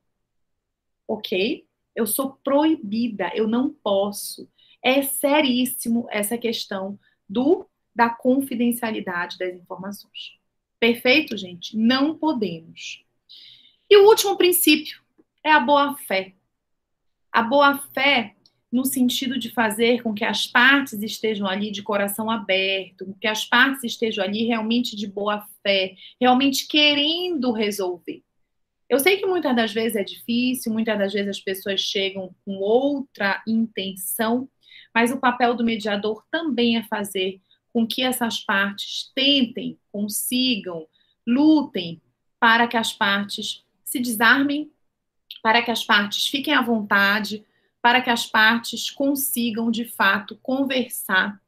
[1.07, 1.65] Ok?
[1.95, 4.49] Eu sou proibida, eu não posso.
[4.83, 10.37] É seríssimo essa questão do da confidencialidade das informações.
[10.79, 11.77] Perfeito, gente?
[11.77, 13.05] Não podemos.
[13.89, 15.01] E o último princípio
[15.41, 16.35] é a boa-fé.
[17.31, 18.34] A boa-fé
[18.75, 23.45] no sentido de fazer com que as partes estejam ali de coração aberto, que as
[23.45, 28.21] partes estejam ali realmente de boa fé, realmente querendo resolver.
[28.89, 32.57] Eu sei que muitas das vezes é difícil, muitas das vezes as pessoas chegam com
[32.57, 34.49] outra intenção,
[34.93, 37.39] mas o papel do mediador também é fazer
[37.71, 40.85] com que essas partes tentem, consigam,
[41.25, 42.01] lutem
[42.41, 44.69] para que as partes se desarmem,
[45.41, 47.45] para que as partes fiquem à vontade,
[47.85, 51.39] para que as partes consigam de fato conversar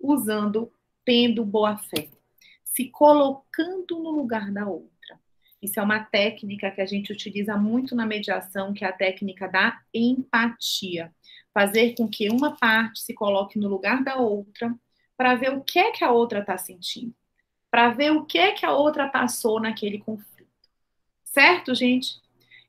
[0.00, 0.72] usando,
[1.04, 2.08] tendo boa fé,
[2.64, 5.20] se colocando no lugar da outra.
[5.62, 9.46] Isso é uma técnica que a gente utiliza muito na mediação, que é a técnica
[9.46, 11.14] da empatia.
[11.54, 14.76] Fazer com que uma parte se coloque no lugar da outra
[15.16, 17.14] para ver o que é que a outra está sentindo,
[17.70, 20.50] para ver o que é que a outra passou naquele conflito.
[21.22, 22.20] Certo, gente?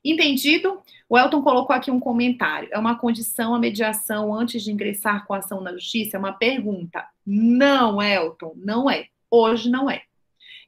[0.04, 0.82] Entendido?
[1.08, 2.68] O Elton colocou aqui um comentário.
[2.70, 6.16] É uma condição a mediação antes de ingressar com a ação na justiça?
[6.16, 7.08] É uma pergunta.
[7.24, 9.08] Não, Elton, não é.
[9.30, 10.02] Hoje não é.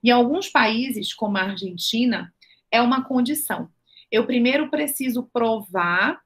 [0.03, 2.33] Em alguns países, como a Argentina,
[2.71, 3.69] é uma condição.
[4.11, 6.21] Eu primeiro preciso provar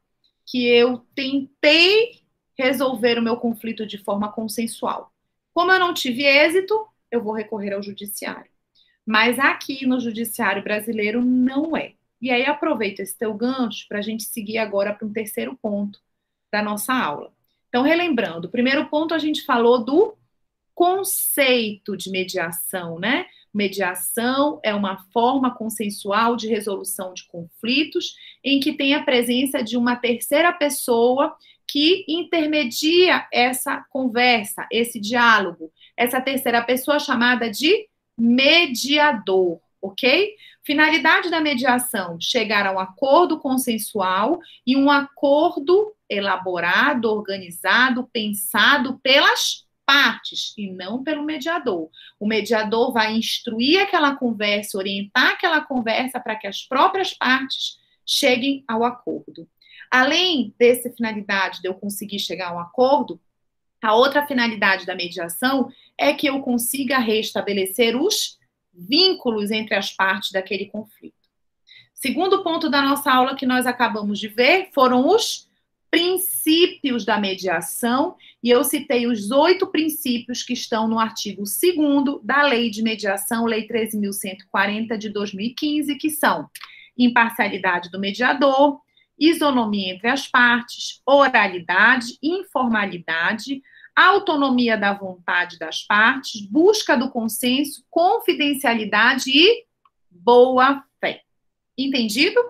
[0.47, 2.21] que eu tentei
[2.57, 5.13] resolver o meu conflito de forma consensual.
[5.53, 8.51] Como eu não tive êxito, eu vou recorrer ao judiciário.
[9.05, 11.95] Mas aqui no judiciário brasileiro não é.
[12.21, 15.99] E aí aproveita esse teu gancho para a gente seguir agora para um terceiro ponto
[16.53, 17.33] da nossa aula.
[17.69, 20.17] Então, relembrando, o primeiro ponto a gente falou do
[20.75, 23.27] conceito de mediação, né?
[23.53, 29.77] Mediação é uma forma consensual de resolução de conflitos em que tem a presença de
[29.77, 35.73] uma terceira pessoa que intermedia essa conversa, esse diálogo.
[35.97, 40.35] Essa terceira pessoa chamada de mediador, ok?
[40.63, 49.65] Finalidade da mediação: chegar a um acordo consensual e um acordo elaborado, organizado, pensado pelas
[49.87, 51.91] partes e não pelo mediador.
[52.19, 58.65] O mediador vai instruir aquela conversa, orientar aquela conversa para que as próprias partes cheguem
[58.69, 59.49] ao acordo.
[59.91, 63.21] Além dessa finalidade de eu conseguir chegar a um acordo,
[63.83, 68.39] a outra finalidade da mediação é que eu consiga restabelecer os
[68.89, 71.15] vínculos entre as partes daquele conflito.
[71.95, 75.51] Segundo ponto da nossa aula que nós acabamos de ver foram os
[75.91, 82.43] princípios da mediação, e eu citei os oito princípios que estão no artigo 2 da
[82.43, 86.49] Lei de Mediação, Lei 13.140 de 2015, que são
[86.97, 88.81] imparcialidade do mediador,
[89.19, 93.61] isonomia entre as partes, oralidade, informalidade,
[93.97, 99.65] autonomia da vontade das partes, busca do consenso, confidencialidade e
[100.11, 101.23] boa fé.
[101.77, 102.41] Entendido?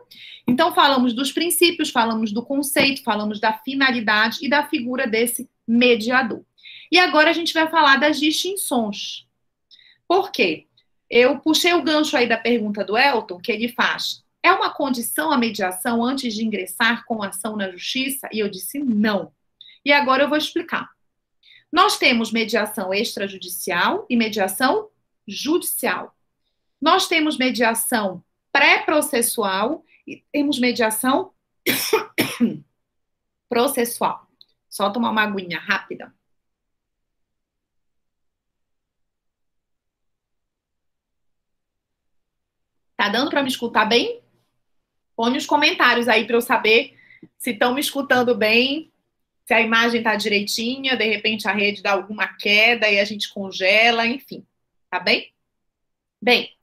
[0.46, 6.44] Então, falamos dos princípios, falamos do conceito, falamos da finalidade e da figura desse mediador.
[6.90, 9.26] E agora a gente vai falar das distinções.
[10.08, 10.66] Por quê?
[11.08, 14.24] Eu puxei o gancho aí da pergunta do Elton, que ele faz.
[14.42, 18.28] É uma condição a mediação antes de ingressar com ação na justiça?
[18.32, 19.32] E eu disse não.
[19.84, 20.88] E agora eu vou explicar.
[21.72, 24.90] Nós temos mediação extrajudicial e mediação
[25.26, 26.16] judicial.
[26.80, 31.32] Nós temos mediação pré-processual e temos mediação
[33.48, 34.28] processual.
[34.68, 36.12] Só tomar uma aguinha rápida.
[42.96, 44.20] Tá dando para me escutar bem?
[45.16, 46.98] Põe os comentários aí para eu saber
[47.38, 48.89] se estão me escutando bem,
[49.50, 53.28] se a imagem está direitinha, de repente a rede dá alguma queda e a gente
[53.34, 54.46] congela, enfim.
[54.88, 55.32] Tá bem?
[56.22, 56.56] Bem,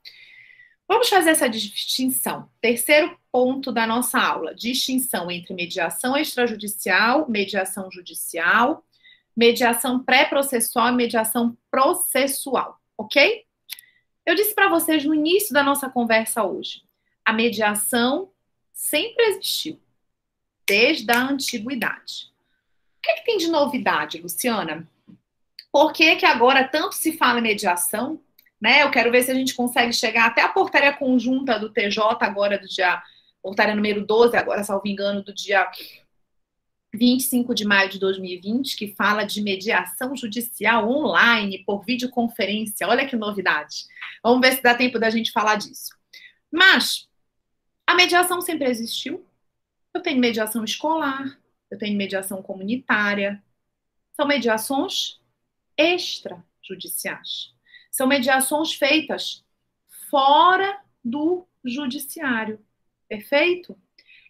[0.88, 2.50] vamos fazer essa distinção.
[2.62, 8.82] Terceiro ponto da nossa aula: distinção entre mediação extrajudicial, mediação judicial,
[9.36, 13.44] mediação pré-processual e mediação processual, ok?
[14.24, 16.82] Eu disse para vocês no início da nossa conversa hoje:
[17.22, 18.32] a mediação
[18.72, 19.78] sempre existiu,
[20.66, 22.37] desde a antiguidade.
[22.98, 24.86] O que, é que tem de novidade, Luciana?
[25.72, 28.20] Por que, que agora tanto se fala em mediação?
[28.60, 28.82] Né?
[28.82, 32.58] Eu quero ver se a gente consegue chegar até a portaria conjunta do TJ agora
[32.58, 33.00] do dia
[33.40, 35.66] portaria número 12, agora, salvo engano, do dia
[36.92, 42.88] 25 de maio de 2020, que fala de mediação judicial online por videoconferência.
[42.88, 43.86] Olha que novidade.
[44.22, 45.90] Vamos ver se dá tempo da gente falar disso.
[46.50, 47.08] Mas
[47.86, 49.24] a mediação sempre existiu.
[49.94, 51.37] Eu tenho mediação escolar,
[51.70, 53.42] eu tenho mediação comunitária.
[54.12, 55.20] São mediações
[55.76, 57.54] extrajudiciais.
[57.90, 59.44] São mediações feitas
[60.10, 62.64] fora do judiciário.
[63.08, 63.78] Perfeito?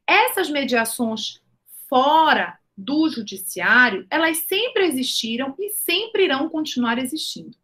[0.06, 1.40] Essas mediações
[1.88, 7.56] fora do judiciário, elas sempre existiram e sempre irão continuar existindo.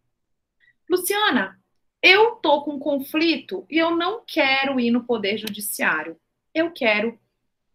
[0.90, 1.58] Luciana,
[2.02, 6.20] eu tô com um conflito e eu não quero ir no poder judiciário.
[6.52, 7.18] Eu quero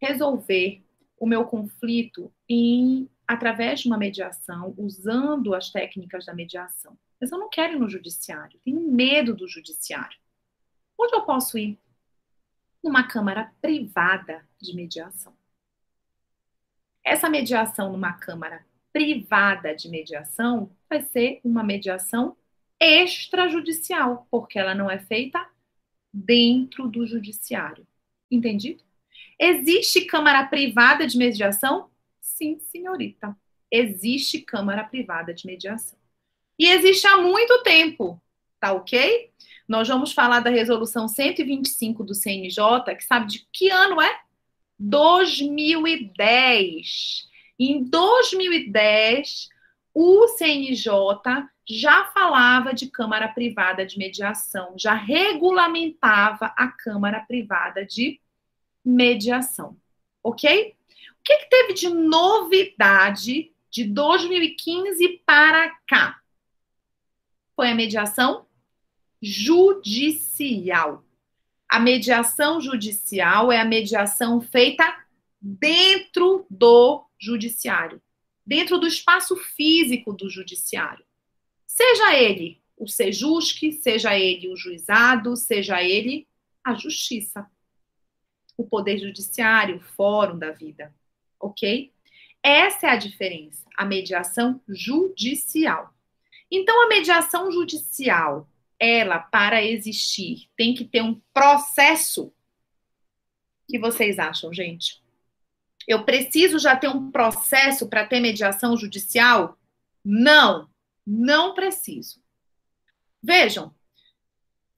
[0.02, 0.84] resolver
[1.20, 6.98] o meu conflito em através de uma mediação, usando as técnicas da mediação.
[7.22, 10.18] Mas eu não quero ir no judiciário, tenho medo do judiciário.
[10.98, 11.78] Onde eu posso ir?
[12.84, 15.38] Numa câmara privada de mediação.
[17.04, 22.36] Essa mediação numa câmara privada de mediação vai ser uma mediação
[22.80, 25.48] extrajudicial, porque ela não é feita
[26.12, 27.86] dentro do judiciário.
[28.32, 28.84] Entendido?
[29.40, 31.90] Existe câmara privada de mediação?
[32.20, 33.34] Sim, senhorita.
[33.72, 35.98] Existe câmara privada de mediação.
[36.58, 38.22] E existe há muito tempo,
[38.60, 39.32] tá ok?
[39.68, 44.20] Nós vamos falar da resolução 125 do CNJ, que sabe de que ano é?
[44.78, 47.30] 2010.
[47.58, 49.48] Em 2010,
[49.94, 50.94] o CNJ
[51.68, 58.20] já falava de Câmara Privada de Mediação, já regulamentava a Câmara Privada de
[58.90, 59.78] Mediação.
[60.24, 60.76] Ok?
[61.20, 66.20] O que, que teve de novidade de 2015 para cá?
[67.56, 68.48] Foi a mediação
[69.22, 71.04] judicial.
[71.68, 75.06] A mediação judicial é a mediação feita
[75.40, 78.02] dentro do judiciário,
[78.44, 81.06] dentro do espaço físico do judiciário.
[81.68, 86.28] Seja ele o sejusque, seja ele o juizado, seja ele
[86.64, 87.46] a justiça.
[88.60, 90.94] O poder judiciário, o fórum da vida.
[91.40, 91.94] Ok?
[92.44, 95.94] Essa é a diferença, a mediação judicial.
[96.52, 98.48] Então, a mediação judicial
[98.80, 102.28] ela, para existir, tem que ter um processo.
[102.28, 102.34] O
[103.68, 105.04] que vocês acham, gente?
[105.88, 109.58] Eu preciso já ter um processo para ter mediação judicial?
[110.04, 110.70] Não,
[111.06, 112.22] não preciso.
[113.22, 113.74] Vejam,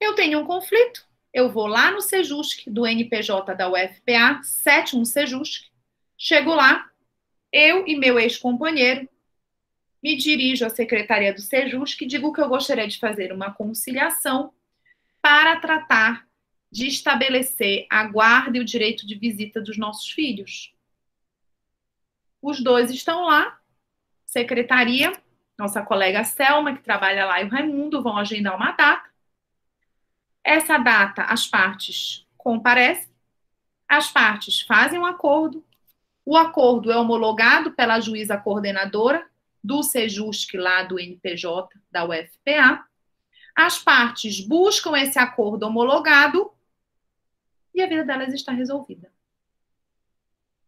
[0.00, 5.70] eu tenho um conflito, eu vou lá no Sejusc do NPJ da UFPA, sétimo Sejusc,
[6.18, 6.90] chego lá,
[7.50, 9.08] eu e meu ex-companheiro
[10.02, 14.52] me dirijo à secretaria do Sejus que digo que eu gostaria de fazer uma conciliação
[15.20, 16.26] para tratar
[16.70, 20.74] de estabelecer a guarda e o direito de visita dos nossos filhos.
[22.40, 23.60] Os dois estão lá,
[24.24, 25.12] secretaria,
[25.56, 29.11] nossa colega Selma, que trabalha lá, e o Raimundo vão agendar uma data.
[30.44, 33.08] Essa data, as partes comparecem,
[33.88, 35.64] as partes fazem um acordo,
[36.24, 39.28] o acordo é homologado pela juíza coordenadora,
[39.62, 42.84] do Sejusc lá do NPJ da UFPA.
[43.54, 46.50] As partes buscam esse acordo homologado
[47.74, 49.12] e a vida delas está resolvida.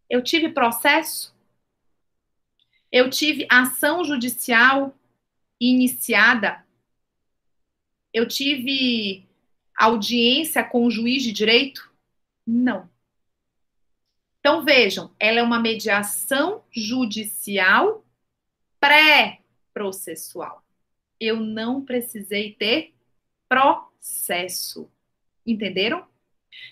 [0.08, 1.34] Eu tive processo,
[2.92, 4.94] eu tive ação judicial
[5.58, 6.64] iniciada,
[8.12, 9.26] eu tive
[9.76, 11.90] audiência com o juiz de direito?
[12.46, 12.88] Não.
[14.40, 18.04] Então vejam, ela é uma mediação judicial
[18.78, 20.62] pré-processual.
[21.18, 22.94] Eu não precisei ter
[23.48, 24.90] processo.
[25.46, 26.06] Entenderam?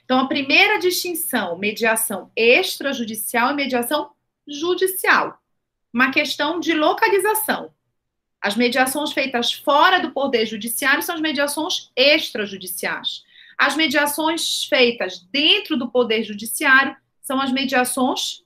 [0.04, 4.12] Então, a primeira distinção, mediação extrajudicial e mediação
[4.46, 5.40] judicial.
[5.92, 7.72] Uma questão de localização.
[8.42, 13.22] As mediações feitas fora do poder judiciário são as mediações extrajudiciais.
[13.56, 18.42] As mediações feitas dentro do poder judiciário são as mediações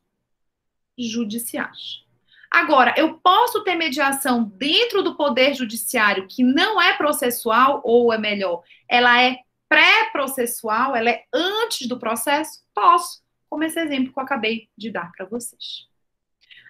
[0.99, 2.05] judiciais.
[2.51, 8.19] Agora, eu posso ter mediação dentro do poder judiciário que não é processual, ou é
[8.19, 9.39] melhor, ela é
[9.69, 12.63] pré-processual, ela é antes do processo?
[12.75, 15.87] Posso, como esse exemplo que eu acabei de dar para vocês.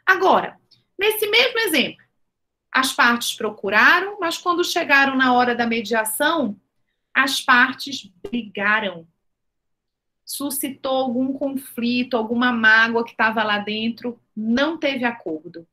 [0.06, 0.56] Agora,
[0.96, 2.05] nesse mesmo exemplo,
[2.76, 6.60] as partes procuraram, mas quando chegaram na hora da mediação,
[7.14, 9.06] as partes brigaram.
[10.24, 15.66] Suscitou algum conflito, alguma mágoa que estava lá dentro, não teve acordo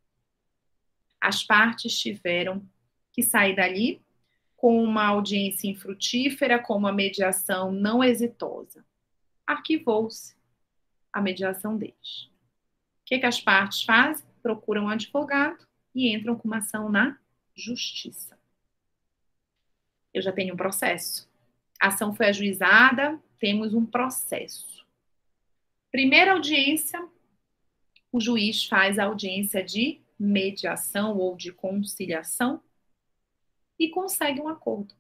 [1.24, 2.62] as partes tiveram
[3.14, 4.02] que sair dali
[4.58, 8.86] com uma audiência infrutífera, com uma mediação não exitosa.
[9.48, 10.36] Arquivou-se
[11.14, 12.26] a mediação deles.
[12.26, 14.26] O que, que as partes fazem?
[14.42, 17.18] Procuram um advogado e entram com uma ação na
[17.56, 18.38] justiça.
[20.14, 21.30] Eu já tenho um processo.
[21.80, 24.86] A ação foi ajuizada, temos um processo.
[25.92, 27.06] Primeira audiência,
[28.12, 32.62] o juiz faz a audiência de mediação ou de conciliação.
[33.78, 34.96] e consegue um acordo.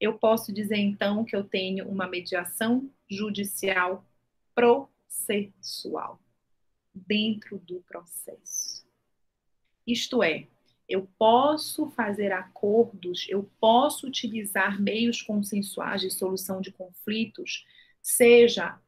[0.00, 4.06] Eu posso dizer então que eu tenho uma mediação judicial
[4.54, 6.18] processual
[6.94, 8.69] dentro do processo.
[9.86, 10.46] Isto é,
[10.88, 17.64] eu posso fazer acordos, eu posso utilizar meios consensuais de solução de conflitos,
[18.02, 18.78] seja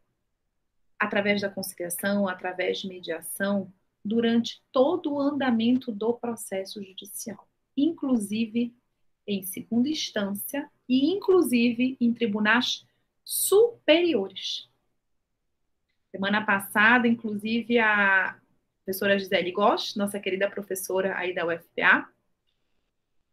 [0.98, 3.72] através da conciliação, através de mediação,
[4.04, 8.74] durante todo o andamento do processo judicial, inclusive
[9.26, 12.84] em segunda instância e inclusive em tribunais
[13.24, 14.68] superiores.
[16.10, 18.38] Semana passada, inclusive, a
[18.84, 22.08] professora Gisele Gosch, nossa querida professora aí da UFPA,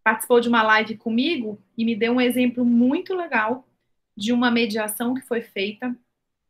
[0.03, 3.67] participou de uma live comigo e me deu um exemplo muito legal
[4.15, 5.95] de uma mediação que foi feita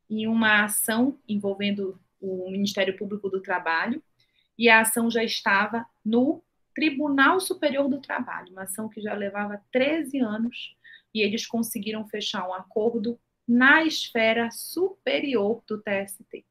[0.10, 4.04] em uma ação envolvendo o Ministério Público do Trabalho,
[4.58, 6.44] e a ação já estava no
[6.76, 10.76] Tribunal Superior do Trabalho, uma ação que já levava 13 anos,
[11.14, 16.46] e eles conseguiram fechar um acordo na esfera superior do TST.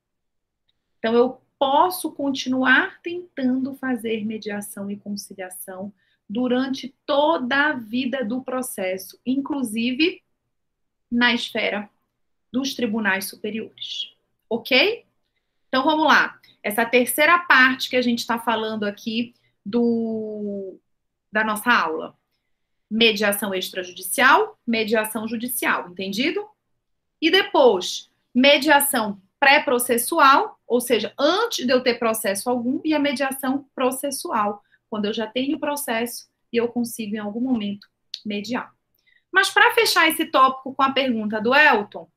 [0.98, 5.92] Então, eu posso continuar tentando fazer mediação e conciliação
[6.28, 10.22] durante toda a vida do processo, inclusive
[11.10, 11.88] na esfera
[12.52, 14.14] dos tribunais superiores.
[14.48, 15.04] Ok?
[15.68, 16.38] Então vamos lá.
[16.62, 19.34] Essa terceira parte que a gente está falando aqui
[19.64, 20.78] do,
[21.32, 22.16] da nossa aula.
[22.90, 26.46] Mediação extrajudicial, mediação judicial, entendido?
[27.20, 33.66] E depois, mediação pré-processual, ou seja, antes de eu ter processo algum, e a mediação
[33.74, 37.86] processual, quando eu já tenho processo e eu consigo em algum momento
[38.24, 38.72] mediar.
[39.32, 42.08] Mas para fechar esse tópico com a pergunta do Elton,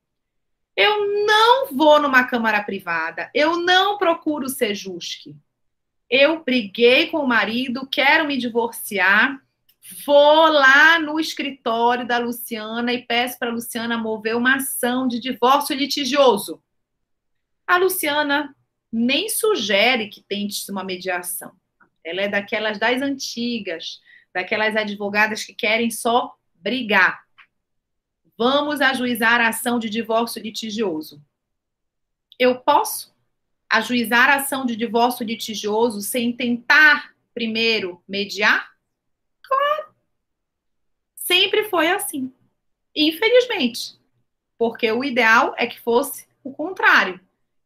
[0.76, 5.36] eu não vou numa câmara privada, eu não procuro ser jusque.
[6.09, 9.39] Eu briguei com o marido, quero me divorciar,
[10.05, 15.19] vou lá no escritório da Luciana e peço para a Luciana mover uma ação de
[15.19, 16.61] divórcio litigioso.
[17.72, 18.53] A Luciana
[18.91, 21.53] nem sugere que tente uma mediação.
[22.03, 24.01] Ela é daquelas das antigas,
[24.34, 27.24] daquelas advogadas que querem só brigar.
[28.38, 31.24] Vamos ajuizar a ação de divórcio litigioso.
[32.38, 33.15] Eu posso
[33.69, 38.69] ajuizar a ação de divórcio litigioso sem tentar primeiro mediar?
[39.41, 39.95] Claro.
[41.15, 42.34] Sempre foi assim.
[42.93, 43.97] Infelizmente.
[44.57, 47.17] Porque o ideal é que fosse o contrário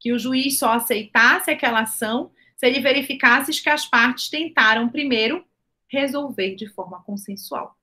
[0.06, 5.44] que o juiz só aceitasse aquela ação se ele verificasse que as partes tentaram primeiro
[5.88, 7.76] resolver de forma consensual.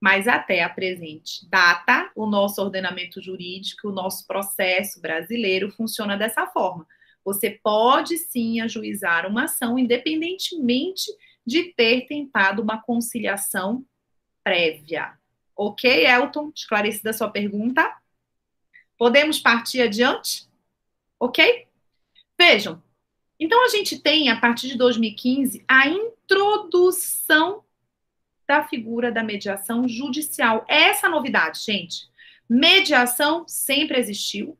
[0.00, 6.46] Mas até a presente data, o nosso ordenamento jurídico, o nosso processo brasileiro funciona dessa
[6.46, 6.86] forma.
[7.24, 11.10] Você pode sim ajuizar uma ação, independentemente
[11.44, 13.84] de ter tentado uma conciliação
[14.44, 15.18] prévia.
[15.56, 16.52] Ok, Elton?
[16.54, 17.92] Esclarecida a sua pergunta?
[18.96, 20.53] Podemos partir adiante?
[21.24, 21.66] Ok?
[22.38, 22.82] Vejam,
[23.40, 27.64] então a gente tem, a partir de 2015, a introdução
[28.46, 30.66] da figura da mediação judicial.
[30.68, 32.10] Essa novidade, gente.
[32.46, 34.58] Mediação sempre existiu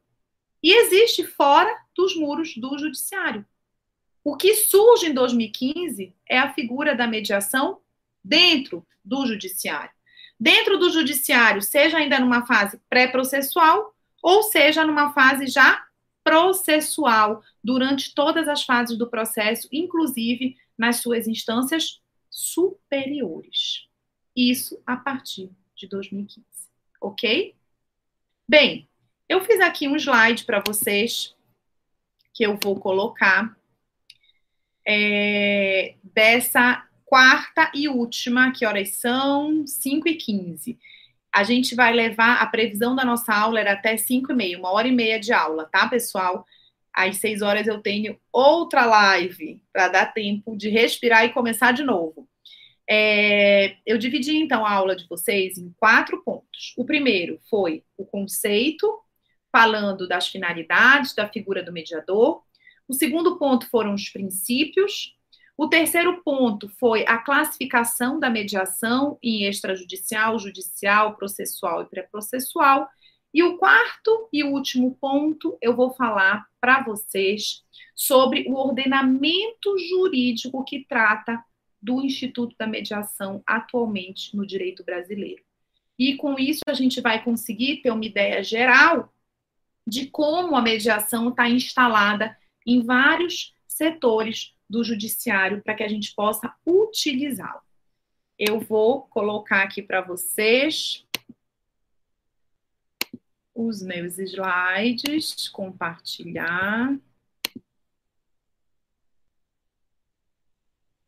[0.63, 3.45] e existe fora dos muros do judiciário.
[4.25, 7.83] O que surge em 2015 é a figura da mediação
[8.25, 9.93] dentro do judiciário.
[10.41, 15.85] Dentro do judiciário, seja ainda numa fase pré-processual ou seja numa fase já
[16.25, 22.01] processual durante todas as fases do processo, inclusive nas suas instâncias
[22.31, 23.87] superiores.
[24.35, 26.45] Isso a partir de 2015,
[27.01, 27.55] ok?
[28.49, 28.89] Bem,
[29.29, 31.37] eu fiz aqui um slide para vocês
[32.33, 33.57] que eu vou colocar
[34.87, 39.67] é, dessa quarta e última, que horas são?
[39.67, 40.79] 5 e 15
[41.35, 44.71] a gente vai levar, a previsão da nossa aula era até 5 e meia, uma
[44.71, 46.47] hora e meia de aula, tá, pessoal?
[46.93, 51.83] Às 6 horas eu tenho outra live para dar tempo de respirar e começar de
[51.83, 52.29] novo.
[52.89, 56.73] É, eu dividi então a aula de vocês em quatro pontos.
[56.77, 58.87] O primeiro foi o conceito,
[59.51, 62.45] falando das finalidades da figura do mediador.
[62.87, 65.17] O segundo ponto foram os princípios,
[65.57, 72.89] o terceiro ponto foi a classificação da mediação em extrajudicial, judicial, processual e pré-processual.
[73.33, 77.63] E o quarto e último ponto, eu vou falar para vocês
[77.95, 81.43] sobre o ordenamento jurídico que trata
[81.81, 85.43] do Instituto da Mediação atualmente no direito brasileiro.
[85.97, 89.13] E com isso a gente vai conseguir ter uma ideia geral
[89.87, 92.37] de como a mediação está instalada
[92.67, 97.63] em vários setores do judiciário para que a gente possa utilizá-lo.
[98.37, 101.07] eu vou colocar aqui para vocês
[103.55, 106.99] os meus slides, compartilhar.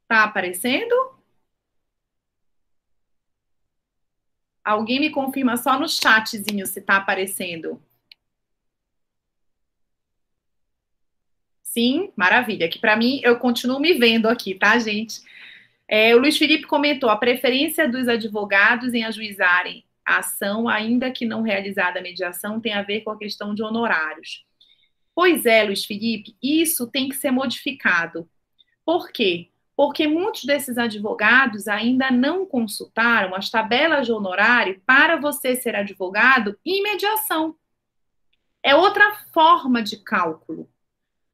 [0.07, 0.95] Tá aparecendo?
[4.65, 7.83] Alguém me confirma só no chatzinho se tá aparecendo.
[11.77, 12.71] Sim, maravilha.
[12.71, 15.21] Que para mim eu continuo me vendo aqui, tá, gente?
[15.87, 21.27] É, o Luiz Felipe comentou a preferência dos advogados em ajuizarem a ação, ainda que
[21.27, 24.47] não realizada a mediação, tem a ver com a questão de honorários.
[25.15, 28.27] Pois é, Luiz Felipe, isso tem que ser modificado.
[28.83, 29.51] Por quê?
[29.77, 36.59] Porque muitos desses advogados ainda não consultaram as tabelas de honorário para você ser advogado
[36.65, 37.55] em mediação.
[38.63, 40.67] É outra forma de cálculo.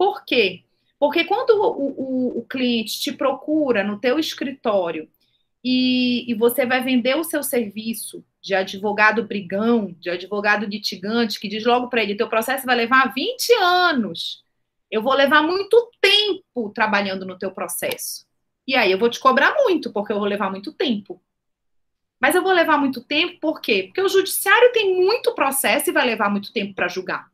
[0.03, 0.65] Por quê?
[0.99, 5.09] Porque quando o, o, o cliente te procura no teu escritório
[5.63, 11.47] e, e, você vai vender o seu serviço de advogado brigão, de advogado litigante, que
[11.47, 14.45] diz logo para ele, teu processo vai levar 20 anos.
[14.91, 18.27] Eu vou levar muito tempo trabalhando no teu processo.
[18.67, 21.23] E aí eu vou te cobrar muito, porque eu vou levar muito tempo.
[22.21, 23.85] Mas eu vou levar muito tempo por quê?
[23.85, 27.31] Porque o judiciário tem muito processo e vai levar muito tempo para julgar.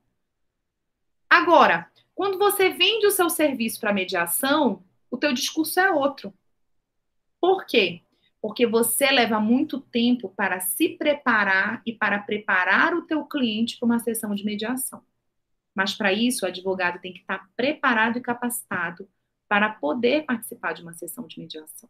[1.31, 6.35] Agora, quando você vende o seu serviço para mediação, o teu discurso é outro.
[7.41, 8.03] Por quê?
[8.43, 13.87] Porque você leva muito tempo para se preparar e para preparar o teu cliente para
[13.87, 15.01] uma sessão de mediação.
[15.73, 19.09] Mas para isso, o advogado tem que estar preparado e capacitado
[19.49, 21.89] para poder participar de uma sessão de mediação.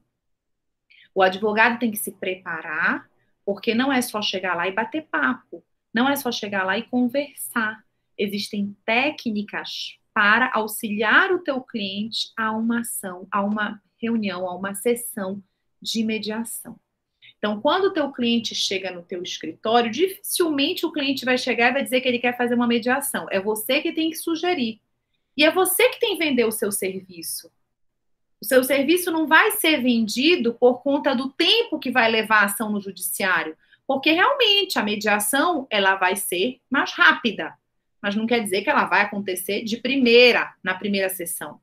[1.15, 3.09] O advogado tem que se preparar,
[3.47, 6.83] porque não é só chegar lá e bater papo, não é só chegar lá e
[6.83, 7.83] conversar.
[8.19, 14.75] Existem técnicas para auxiliar o teu cliente a uma ação, a uma reunião, a uma
[14.75, 15.41] sessão
[15.81, 16.77] de mediação.
[17.39, 21.75] Então, quando o teu cliente chega no teu escritório, dificilmente o cliente vai chegar e
[21.75, 23.29] vai dizer que ele quer fazer uma mediação.
[23.31, 24.81] É você que tem que sugerir.
[25.37, 27.49] E é você que tem que vender o seu serviço.
[28.41, 32.47] O seu serviço não vai ser vendido por conta do tempo que vai levar a
[32.47, 33.57] ação no judiciário,
[33.87, 37.57] porque realmente a mediação ela vai ser mais rápida
[38.01, 41.61] mas não quer dizer que ela vai acontecer de primeira, na primeira sessão.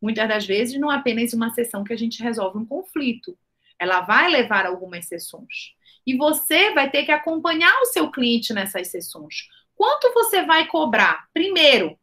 [0.00, 3.36] Muitas das vezes não é apenas uma sessão que a gente resolve um conflito.
[3.78, 5.74] Ela vai levar algumas sessões.
[6.06, 9.48] E você vai ter que acompanhar o seu cliente nessas sessões.
[9.74, 11.28] Quanto você vai cobrar?
[11.32, 11.98] Primeiro,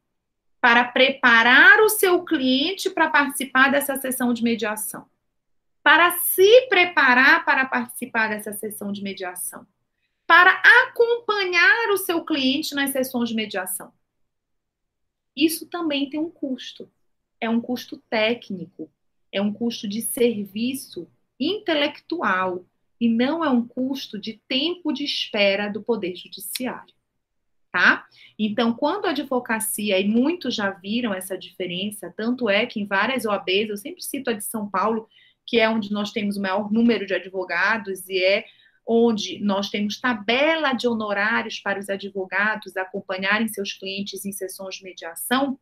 [0.62, 5.06] para preparar o seu cliente para participar dessa sessão de mediação.
[5.84, 9.66] Para se preparar para participar dessa sessão de mediação
[10.28, 13.94] para acompanhar o seu cliente nas sessões de mediação.
[15.36, 16.92] Isso também tem um custo.
[17.40, 18.92] É um custo técnico,
[19.32, 21.08] é um custo de serviço
[21.40, 22.66] intelectual
[23.00, 26.94] e não é um custo de tempo de espera do Poder Judiciário.
[27.72, 28.08] Tá?
[28.40, 33.24] Então, quando a advocacia, e muitos já viram essa diferença, tanto é que em várias
[33.26, 35.08] OABs, eu sempre cito a de São Paulo,
[35.46, 38.46] que é onde nós temos o maior número de advogados e é
[38.88, 44.84] onde nós temos tabela de honorários para os advogados acompanharem seus clientes em sessões de
[44.84, 45.60] mediação,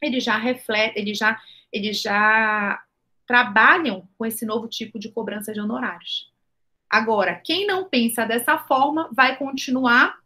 [0.00, 2.82] eles já refletem, eles já, eles já
[3.26, 6.32] trabalham com esse novo tipo de cobrança de honorários.
[6.88, 10.18] Agora, quem não pensa dessa forma vai continuar,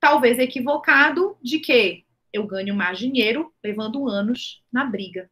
[0.00, 5.30] talvez equivocado, de que eu ganho mais dinheiro levando anos na briga.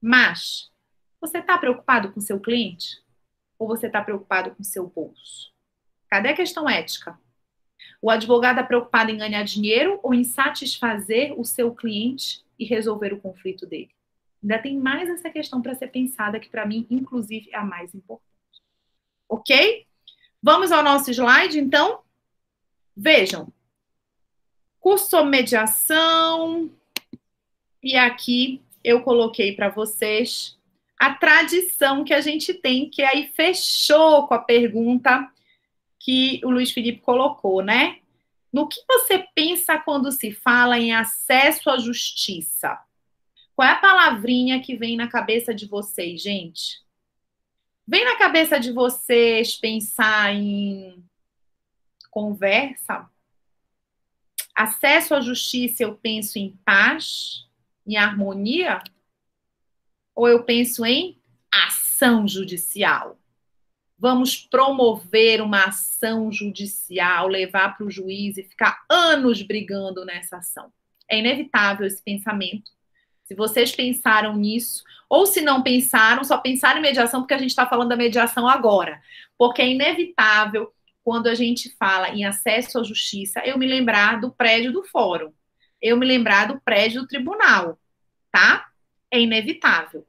[0.00, 0.70] Mas,
[1.20, 3.05] você está preocupado com seu cliente?
[3.58, 5.52] Ou você está preocupado com seu bolso?
[6.08, 7.18] Cadê a questão ética?
[8.00, 13.12] O advogado é preocupado em ganhar dinheiro ou em satisfazer o seu cliente e resolver
[13.12, 13.90] o conflito dele?
[14.42, 17.94] Ainda tem mais essa questão para ser pensada, que para mim, inclusive, é a mais
[17.94, 18.26] importante.
[19.28, 19.86] Ok?
[20.42, 22.00] Vamos ao nosso slide, então?
[22.96, 23.52] Vejam.
[24.78, 26.70] Curso sobre mediação.
[27.82, 30.56] E aqui eu coloquei para vocês
[30.98, 35.30] a tradição que a gente tem, que aí fechou com a pergunta
[35.98, 37.98] que o Luiz Felipe colocou, né?
[38.52, 42.78] No que você pensa quando se fala em acesso à justiça?
[43.54, 46.80] Qual é a palavrinha que vem na cabeça de vocês, gente?
[47.86, 51.04] Vem na cabeça de vocês pensar em
[52.10, 53.08] conversa?
[54.54, 57.46] Acesso à justiça, eu penso em paz,
[57.86, 58.82] em harmonia?
[60.16, 61.20] Ou eu penso em
[61.52, 63.18] ação judicial?
[63.98, 70.72] Vamos promover uma ação judicial, levar para o juiz e ficar anos brigando nessa ação.
[71.08, 72.70] É inevitável esse pensamento,
[73.24, 77.50] Se vocês pensaram nisso, ou se não pensaram, só pensaram em mediação porque a gente
[77.50, 79.00] está falando da mediação agora.
[79.36, 84.30] Porque é inevitável, quando a gente fala em acesso à justiça, eu me lembrar do
[84.30, 85.32] prédio do fórum,
[85.80, 87.78] eu me lembrar do prédio do tribunal,
[88.30, 88.68] tá?
[89.16, 90.06] É inevitável.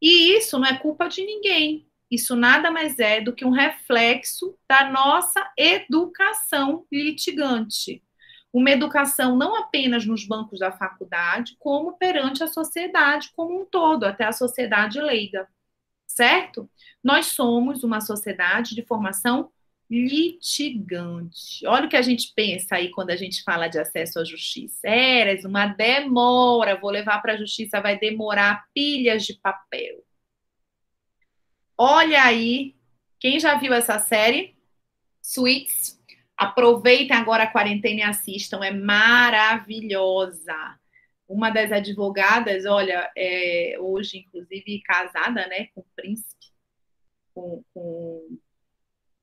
[0.00, 1.86] E isso não é culpa de ninguém.
[2.10, 8.02] Isso nada mais é do que um reflexo da nossa educação litigante
[8.52, 14.04] uma educação não apenas nos bancos da faculdade, como perante a sociedade como um todo,
[14.04, 15.46] até a sociedade leiga,
[16.06, 16.68] certo?
[17.02, 19.50] Nós somos uma sociedade de formação
[19.90, 21.66] litigante.
[21.66, 24.88] Olha o que a gente pensa aí quando a gente fala de acesso à justiça.
[24.88, 30.04] Eras, uma demora, vou levar para a justiça, vai demorar pilhas de papel.
[31.76, 32.74] Olha aí,
[33.20, 34.56] quem já viu essa série?
[35.22, 35.98] Suits
[36.38, 40.54] Aproveitem agora a quarentena e assistam, é maravilhosa.
[41.28, 46.46] Uma das advogadas, olha, é, hoje, inclusive, casada né, com o príncipe,
[47.34, 48.38] com, com,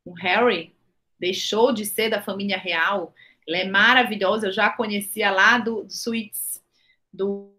[0.05, 0.73] com Harry,
[1.19, 3.13] deixou de ser da família real.
[3.47, 6.63] Ela é maravilhosa, eu já conhecia lá do, do Suítes,
[7.11, 7.51] do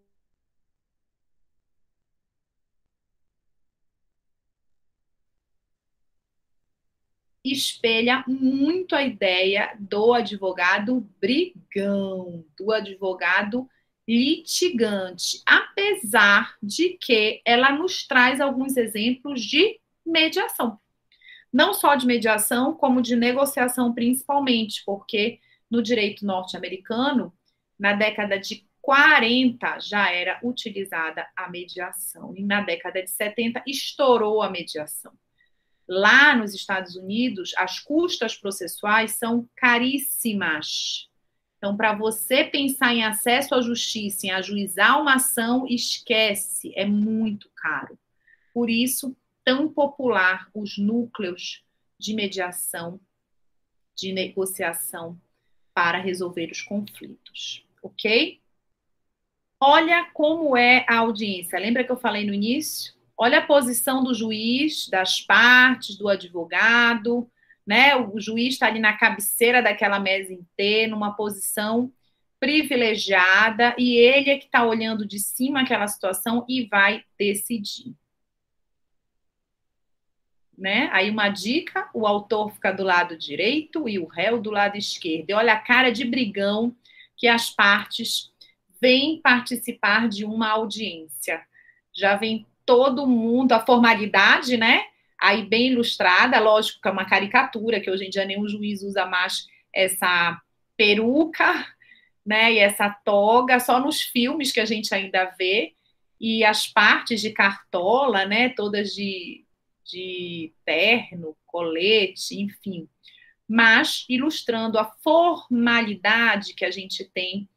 [7.45, 13.69] espelha muito a ideia do advogado brigão, do advogado
[14.09, 20.79] litigante, apesar de que ela nos traz alguns exemplos de mediação.
[21.57, 25.41] Não só de mediação, como de negociação, principalmente, porque
[25.71, 27.33] no direito norte-americano,
[27.79, 34.43] na década de 40 já era utilizada a mediação, e na década de 70 estourou
[34.43, 35.15] a mediação.
[35.89, 41.09] Lá nos Estados Unidos, as custas processuais são caríssimas.
[41.57, 47.49] Então, para você pensar em acesso à justiça, em ajuizar uma ação, esquece, é muito
[47.57, 47.99] caro.
[48.53, 49.17] Por isso,
[49.47, 51.65] tão popular os núcleos
[51.97, 53.01] de mediação,
[53.97, 55.17] de negociação
[55.73, 58.41] para resolver os conflitos, ok?
[59.61, 61.61] Olha como é a audiência.
[61.61, 62.93] Lembra que eu falei no início?
[63.17, 67.31] Olha a posição do juiz, das partes, do advogado,
[67.65, 67.95] né?
[67.95, 71.93] O juiz está ali na cabeceira daquela mesa inteira, numa posição
[72.41, 77.95] privilegiada, e ele é que está olhando de cima aquela situação e vai decidir.
[80.57, 80.89] Né?
[80.93, 85.31] Aí uma dica: o autor fica do lado direito e o réu do lado esquerdo.
[85.31, 86.75] E olha a cara de brigão
[87.17, 88.33] que as partes
[88.81, 91.43] vêm participar de uma audiência.
[91.95, 94.85] Já vem todo mundo, a formalidade, né?
[95.19, 99.07] Aí bem ilustrada, lógico que é uma caricatura, que hoje em dia nenhum juiz usa
[99.07, 100.41] mais essa
[100.77, 101.67] peruca,
[102.25, 102.53] né?
[102.53, 105.75] E essa toga, só nos filmes que a gente ainda vê,
[106.21, 108.51] e as partes de cartola, né?
[108.51, 109.46] Todas de,
[109.87, 112.89] de terno, colete, enfim.
[113.49, 117.49] Mas ilustrando a formalidade que a gente tem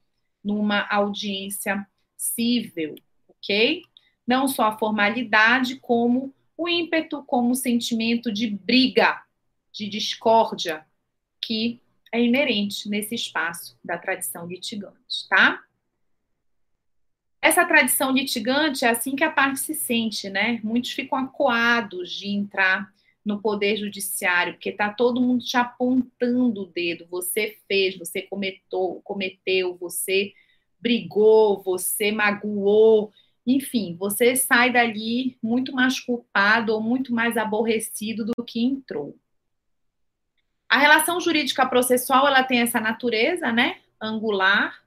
[0.43, 2.95] numa audiência civil,
[3.27, 3.83] ok?
[4.29, 9.23] não só a formalidade, como o ímpeto, como o sentimento de briga,
[9.73, 10.85] de discórdia,
[11.41, 11.81] que
[12.13, 15.63] é inerente nesse espaço da tradição litigante, tá?
[17.41, 20.59] Essa tradição litigante é assim que a parte se sente, né?
[20.63, 22.91] Muitos ficam acuados de entrar
[23.25, 27.07] no poder judiciário, porque tá todo mundo te apontando o dedo.
[27.09, 30.33] Você fez, você cometeu, cometeu, você
[30.79, 33.11] brigou, você magoou.
[33.45, 39.15] Enfim, você sai dali muito mais culpado ou muito mais aborrecido do que entrou.
[40.67, 44.83] A relação jurídica processual, ela tem essa natureza, né, angular,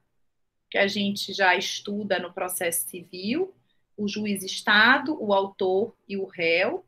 [0.73, 3.55] que a gente já estuda no processo civil,
[3.95, 6.83] o juiz Estado, o autor e o réu.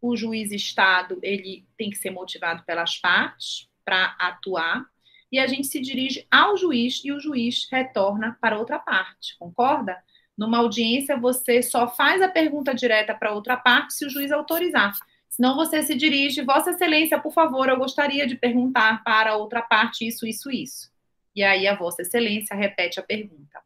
[0.00, 4.86] O juiz Estado, ele tem que ser motivado pelas partes para atuar,
[5.30, 10.02] e a gente se dirige ao juiz e o juiz retorna para outra parte, concorda?
[10.34, 14.94] Numa audiência, você só faz a pergunta direta para outra parte se o juiz autorizar.
[15.28, 20.06] Senão você se dirige, Vossa Excelência, por favor, eu gostaria de perguntar para outra parte
[20.06, 20.95] isso, isso, isso.
[21.36, 23.62] E aí a Vossa Excelência repete a pergunta.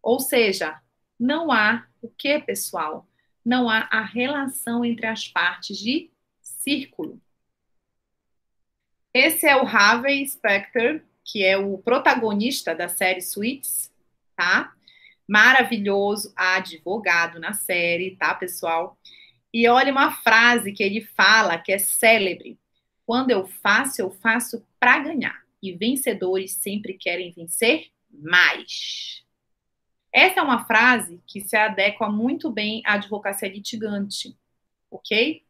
[0.00, 0.80] Ou seja,
[1.20, 3.06] não há o que, pessoal?
[3.44, 7.20] Não há a relação entre as partes de círculo.
[9.12, 13.92] Esse é o Harvey Specter, que é o protagonista da série Suits,
[14.36, 14.74] tá?
[15.28, 18.98] maravilhoso, advogado na série, tá, pessoal?
[19.52, 22.58] E olha uma frase que ele fala que é célebre.
[23.06, 25.43] Quando eu faço, eu faço para ganhar.
[25.64, 29.24] E vencedores sempre querem vencer mais.
[30.12, 34.36] Essa é uma frase que se adequa muito bem à advocacia litigante,
[34.90, 35.42] ok?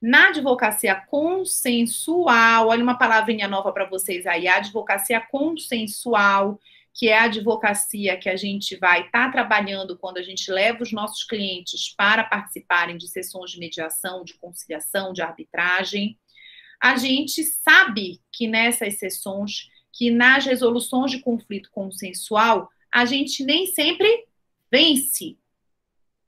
[0.00, 6.58] Na advocacia consensual, olha uma palavrinha nova para vocês aí, a advocacia consensual,
[6.94, 10.82] que é a advocacia que a gente vai estar tá trabalhando quando a gente leva
[10.82, 16.18] os nossos clientes para participarem de sessões de mediação, de conciliação, de arbitragem.
[16.82, 23.66] A gente sabe que nessas sessões, que nas resoluções de conflito consensual, a gente nem
[23.66, 24.26] sempre
[24.70, 25.38] vence.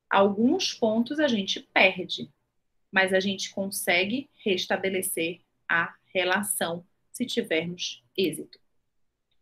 [0.08, 2.30] Alguns pontos a gente perde
[2.94, 8.56] mas a gente consegue restabelecer a relação se tivermos êxito.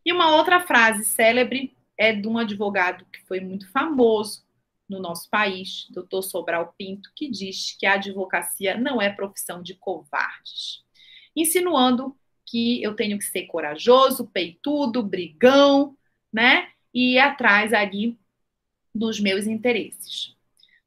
[0.06, 4.42] E uma outra frase célebre é de um advogado que foi muito famoso
[4.88, 6.22] no nosso país, Dr.
[6.22, 10.82] Sobral Pinto, que diz que a advocacia não é profissão de covardes,
[11.34, 15.96] insinuando que eu tenho que ser corajoso, peitudo, brigão,
[16.32, 16.68] né?
[16.92, 18.18] E ir atrás ali
[18.94, 20.36] dos meus interesses.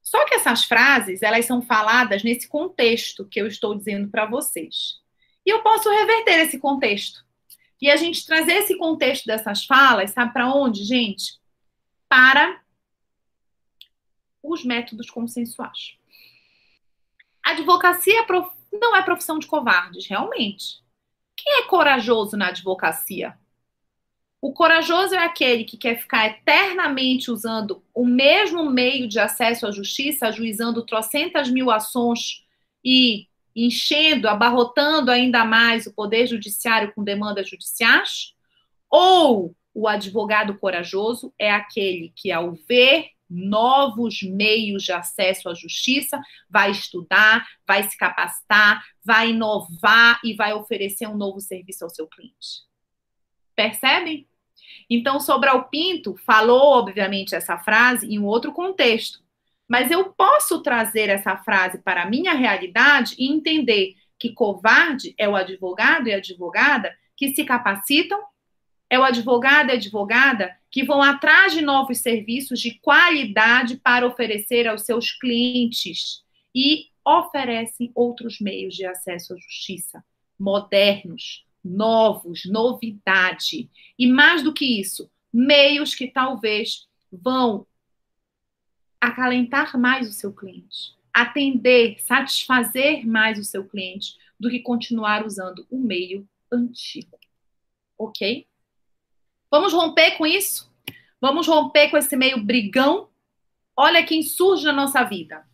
[0.02, 5.02] Só que essas frases, elas são faladas nesse contexto que eu estou dizendo para vocês.
[5.46, 7.26] E eu posso reverter esse contexto.
[7.82, 11.40] E a gente trazer esse contexto dessas falas, sabe para onde, gente?
[12.08, 12.62] Para
[14.42, 15.98] os métodos consensuais.
[17.44, 18.24] A advocacia
[18.80, 20.84] não é profissão de covardes, realmente.
[21.36, 23.38] Quem é corajoso na advocacia?
[24.42, 29.72] O corajoso é aquele que quer ficar eternamente usando o mesmo meio de acesso à
[29.72, 32.44] justiça, ajuizando trocentas mil ações
[32.84, 38.34] e enchendo, abarrotando ainda mais o poder judiciário com demandas judiciais?
[38.90, 46.20] Ou o advogado corajoso é aquele que, ao ver novos meios de acesso à justiça,
[46.50, 52.08] vai estudar, vai se capacitar, vai inovar e vai oferecer um novo serviço ao seu
[52.08, 52.64] cliente?
[53.56, 54.28] Percebem?
[54.90, 59.24] Então, Sobral Pinto falou, obviamente, essa frase em um outro contexto.
[59.68, 65.28] Mas eu posso trazer essa frase para a minha realidade e entender que covarde é
[65.28, 68.22] o advogado e advogada que se capacitam,
[68.90, 74.68] é o advogado e advogada que vão atrás de novos serviços de qualidade para oferecer
[74.68, 76.22] aos seus clientes
[76.54, 80.04] e oferecem outros meios de acesso à justiça
[80.38, 83.70] modernos, novos, novidade.
[83.98, 87.66] E mais do que isso, meios que talvez vão
[89.00, 95.66] acalentar mais o seu cliente, atender, satisfazer mais o seu cliente do que continuar usando
[95.72, 97.18] o meio antigo.
[97.98, 98.46] Ok?
[99.56, 100.70] Vamos romper com isso?
[101.22, 103.08] Vamos romper com esse meio brigão?
[103.74, 105.48] Olha quem surge na nossa vida.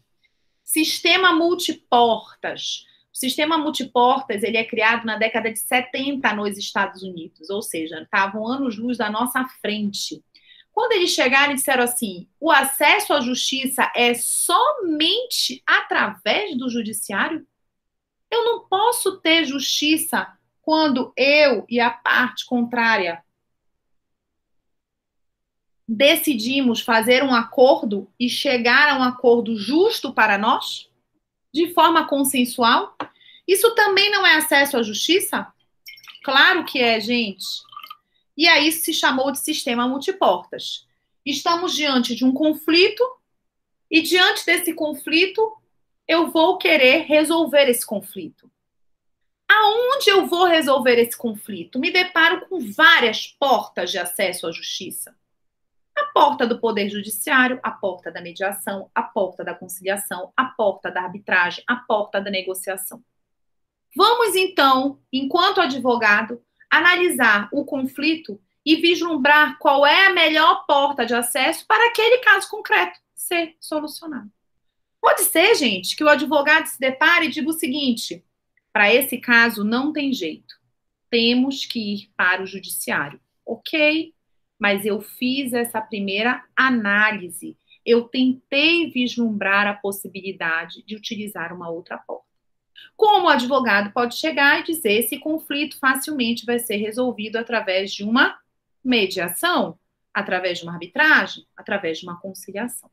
[0.63, 2.87] Sistema multiportas.
[3.13, 8.01] O sistema multiportas ele é criado na década de 70 nos Estados Unidos, ou seja,
[8.01, 10.25] estavam anos-luz da nossa frente.
[10.71, 17.45] Quando eles chegaram e disseram assim: o acesso à justiça é somente através do judiciário?
[18.31, 20.27] Eu não posso ter justiça
[20.59, 23.23] quando eu e a parte contrária
[25.93, 30.89] decidimos fazer um acordo e chegar a um acordo justo para nós?
[31.53, 32.95] de forma consensual?
[33.47, 35.51] Isso também não é acesso à justiça?
[36.23, 37.45] Claro que é, gente.
[38.37, 40.87] E aí se chamou de sistema multiportas.
[41.25, 43.03] Estamos diante de um conflito
[43.89, 45.51] e diante desse conflito
[46.07, 48.49] eu vou querer resolver esse conflito.
[49.49, 51.77] Aonde eu vou resolver esse conflito?
[51.77, 55.15] Me deparo com várias portas de acesso à justiça
[56.13, 61.01] porta do Poder Judiciário, a porta da mediação, a porta da conciliação, a porta da
[61.01, 63.03] arbitragem, a porta da negociação.
[63.95, 71.13] Vamos, então, enquanto advogado, analisar o conflito e vislumbrar qual é a melhor porta de
[71.13, 74.31] acesso para aquele caso concreto ser solucionado.
[75.01, 78.23] Pode ser, gente, que o advogado se depare e diga o seguinte:
[78.71, 80.55] para esse caso não tem jeito,
[81.09, 83.19] temos que ir para o judiciário.
[83.45, 84.13] Ok,
[84.61, 87.57] mas eu fiz essa primeira análise.
[87.83, 92.27] Eu tentei vislumbrar a possibilidade de utilizar uma outra porta.
[92.95, 98.03] Como o advogado pode chegar e dizer esse conflito facilmente vai ser resolvido através de
[98.03, 98.37] uma
[98.85, 99.79] mediação,
[100.13, 102.89] através de uma arbitragem, através de uma conciliação.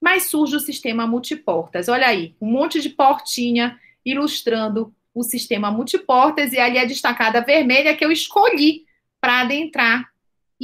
[0.00, 1.88] Mas surge o sistema multiportas.
[1.88, 7.96] Olha aí, um monte de portinha ilustrando o sistema multiportas e ali a destacada vermelha
[7.96, 8.86] que eu escolhi
[9.20, 10.12] para adentrar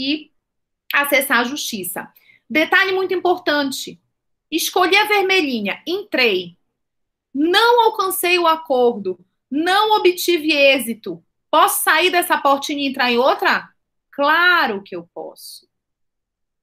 [0.00, 0.32] e
[0.94, 2.10] acessar a justiça.
[2.48, 4.00] Detalhe muito importante:
[4.50, 6.56] escolhi a vermelhinha, entrei,
[7.34, 11.22] não alcancei o acordo, não obtive êxito.
[11.50, 13.68] Posso sair dessa portinha e entrar em outra?
[14.10, 15.68] Claro que eu posso.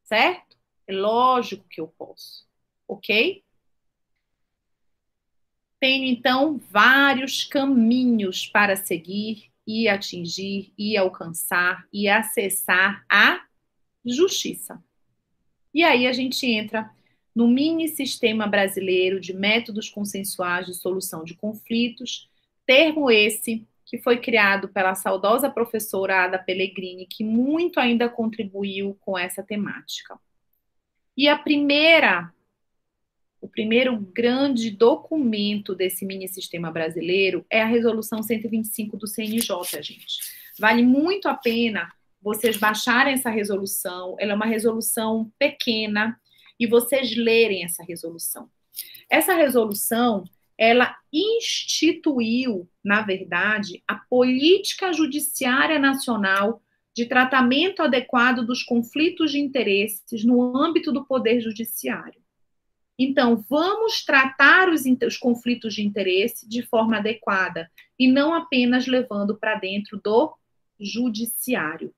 [0.03, 0.57] Certo?
[0.87, 2.47] É lógico que eu posso,
[2.87, 3.43] ok?
[5.79, 13.41] Tenho, então, vários caminhos para seguir e atingir, e alcançar, e acessar a
[14.05, 14.81] justiça.
[15.73, 16.89] E aí a gente entra
[17.35, 22.29] no mini sistema brasileiro de métodos consensuais de solução de conflitos,
[22.65, 29.17] termo esse que foi criado pela saudosa professora Ada Pellegrini, que muito ainda contribuiu com
[29.17, 30.19] essa temática.
[31.15, 32.33] E a primeira,
[33.41, 40.17] o primeiro grande documento desse mini sistema brasileiro é a resolução 125 do CNJ, gente.
[40.59, 44.15] Vale muito a pena vocês baixarem essa resolução.
[44.19, 46.19] Ela é uma resolução pequena
[46.59, 48.49] e vocês lerem essa resolução.
[49.09, 50.23] Essa resolução
[50.57, 56.61] ela instituiu, na verdade, a política judiciária nacional
[56.95, 62.19] de tratamento adequado dos conflitos de interesses no âmbito do poder judiciário.
[62.97, 67.69] Então, vamos tratar os, os conflitos de interesse de forma adequada
[67.99, 70.33] e não apenas levando para dentro do
[70.79, 71.93] judiciário.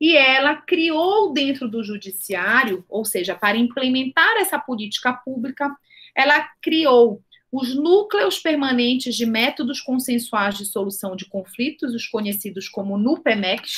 [0.00, 5.74] E ela criou dentro do judiciário, ou seja, para implementar essa política pública,
[6.14, 12.98] ela criou os núcleos permanentes de métodos consensuais de solução de conflitos, os conhecidos como
[12.98, 13.76] NUPEMECs,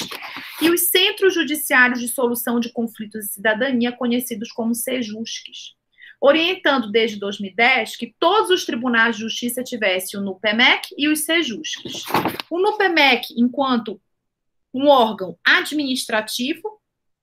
[0.62, 5.75] e os centros judiciários de solução de conflitos e cidadania, conhecidos como SEJUSCs,
[6.20, 12.04] orientando desde 2010 que todos os tribunais de justiça tivessem o NUPEMEC e os SEJUSCs.
[12.50, 14.00] O NUPEMEC, enquanto
[14.72, 16.80] um órgão administrativo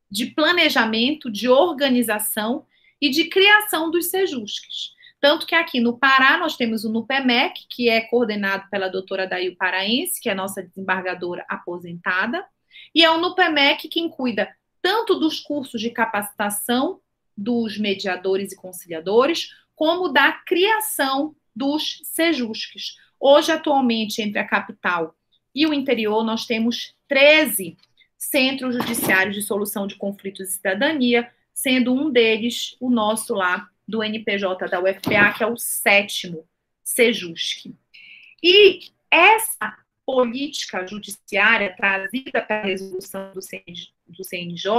[0.10, 2.66] de planejamento, de organização
[3.02, 4.94] e de criação dos SEJUSCs.
[5.20, 9.56] Tanto que aqui no Pará nós temos o NUPEMEC, que é coordenado pela doutora Dail
[9.56, 12.46] Paraense, que é nossa desembargadora aposentada,
[12.94, 17.00] e é o NUPEMEC quem cuida tanto dos cursos de capacitação
[17.36, 22.98] dos mediadores e conciliadores, como da criação dos SEJUSCs.
[23.20, 25.16] Hoje, atualmente, entre a capital
[25.54, 27.78] e o interior, nós temos 13
[28.18, 34.04] centros judiciários de solução de conflitos e cidadania, sendo um deles o nosso lá do
[34.04, 36.48] NPJ da UFPA, que é o sétimo,
[36.84, 37.74] Sejusc.
[38.42, 38.80] E
[39.12, 43.40] essa política judiciária trazida para a resolução do,
[44.08, 44.70] do CNJ,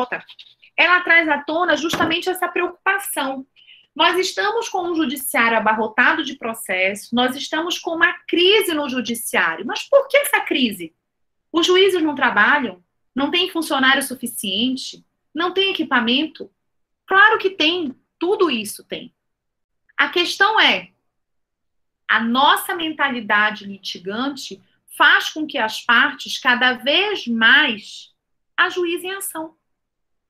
[0.77, 3.47] ela traz à tona justamente essa preocupação.
[3.95, 9.65] Nós estamos com um judiciário abarrotado de processos, nós estamos com uma crise no judiciário.
[9.65, 10.93] Mas por que essa crise?
[11.53, 12.83] Os juízes não trabalham?
[13.15, 15.05] Não tem funcionário suficiente?
[15.33, 16.51] Não tem equipamento?
[17.07, 17.95] Claro que tem.
[18.19, 19.15] Tudo isso tem.
[19.97, 20.91] A questão é:
[22.09, 24.61] a nossa mentalidade litigante
[24.97, 28.13] faz com que as partes cada vez mais
[28.57, 29.55] ajuizem ação.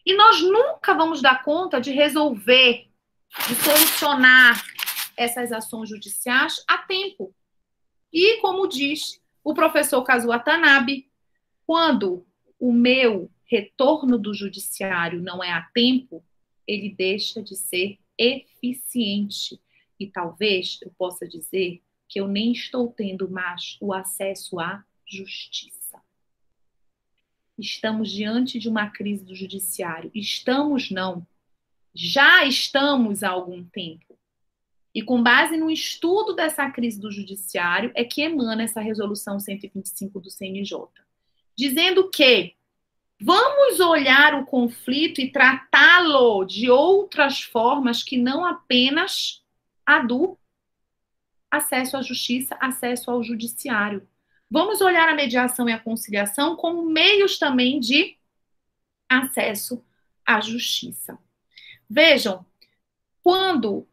[0.05, 2.89] E nós nunca vamos dar conta de resolver,
[3.49, 4.63] de solucionar
[5.17, 7.35] essas ações judiciais a tempo.
[8.13, 11.11] E, como diz o professor Kazu Watanabe,
[11.67, 12.27] quando
[12.59, 16.25] o meu retorno do judiciário não é a tempo,
[16.67, 19.61] ele deixa de ser eficiente.
[19.99, 25.84] E talvez eu possa dizer que eu nem estou tendo mais o acesso à justiça.
[27.59, 30.11] Estamos diante de uma crise do judiciário.
[30.15, 31.27] Estamos, não.
[31.95, 34.19] Já estamos há algum tempo.
[34.95, 40.21] E com base no estudo dessa crise do judiciário é que emana essa resolução 125
[40.21, 40.79] do CNJ,
[41.57, 42.55] dizendo que
[43.21, 49.43] Vamos olhar o conflito e tratá-lo de outras formas que não apenas
[49.87, 50.37] a do
[51.51, 54.07] acesso à justiça, acesso ao judiciário.
[54.51, 58.17] Vamos olhar a mediação e a conciliação como meios também de
[59.09, 59.85] acesso
[60.25, 61.19] à justiça.
[61.89, 62.45] Vejam,
[63.23, 63.87] quando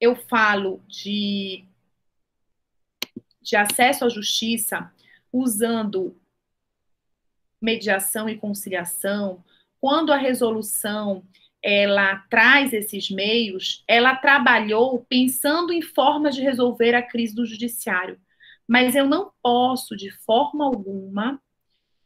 [0.00, 1.64] eu falo de,
[3.40, 4.92] de acesso à justiça
[5.32, 6.20] usando
[7.60, 9.44] mediação e conciliação,
[9.80, 11.24] quando a resolução
[11.62, 18.18] ela traz esses meios, ela trabalhou pensando em formas de resolver a crise do judiciário.
[18.70, 21.42] Mas eu não posso, de forma alguma,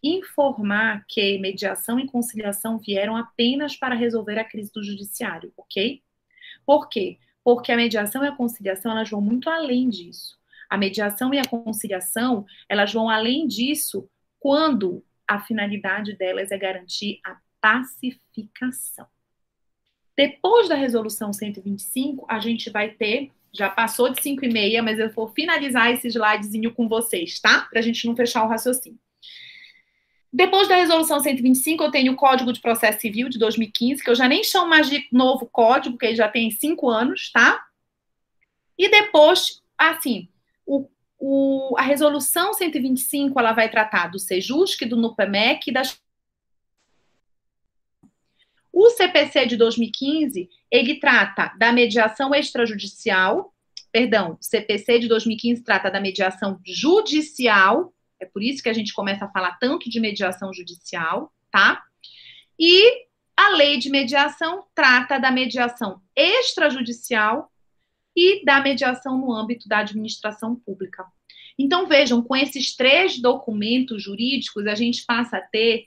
[0.03, 6.03] informar que mediação e conciliação vieram apenas para resolver a crise do judiciário, ok?
[6.65, 7.19] Por quê?
[7.45, 10.39] Porque a mediação e a conciliação elas vão muito além disso.
[10.71, 14.09] A mediação e a conciliação elas vão além disso
[14.41, 19.07] quando a finalidade delas é garantir a pacificação.
[20.17, 24.99] Depois da resolução 125, a gente vai ter, já passou de 5 e meia, mas
[24.99, 27.61] eu vou finalizar esse slidezinho com vocês, tá?
[27.71, 28.99] Para a gente não fechar o raciocínio.
[30.33, 34.17] Depois da resolução 125, eu tenho o Código de Processo Civil de 2015, que eu
[34.17, 37.65] já nem chamo mais de novo código, porque ele já tem cinco anos, tá?
[38.77, 40.29] E depois, assim,
[40.67, 40.89] o,
[41.21, 46.03] o, a resolução 125, ela vai tratar do SEJUSC, do NUPEMEC e das
[48.75, 53.55] o CPC de 2015, ele trata da mediação extrajudicial,
[53.93, 58.93] perdão, o CPC de 2015 trata da mediação judicial, é por isso que a gente
[58.93, 61.85] começa a falar tanto de mediação judicial, tá?
[62.59, 63.07] E
[63.37, 67.53] a lei de mediação trata da mediação extrajudicial
[68.17, 71.05] e da mediação no âmbito da administração pública.
[71.57, 75.87] Então, vejam, com esses três documentos jurídicos, a gente passa a ter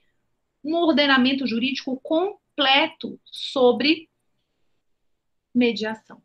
[0.64, 2.47] um ordenamento jurídico completo
[3.32, 4.10] sobre
[5.54, 6.22] mediação.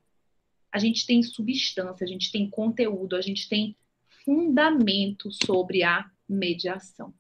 [0.73, 3.77] A gente tem substância, a gente tem conteúdo, a gente tem
[4.25, 7.13] fundamento sobre a mediação.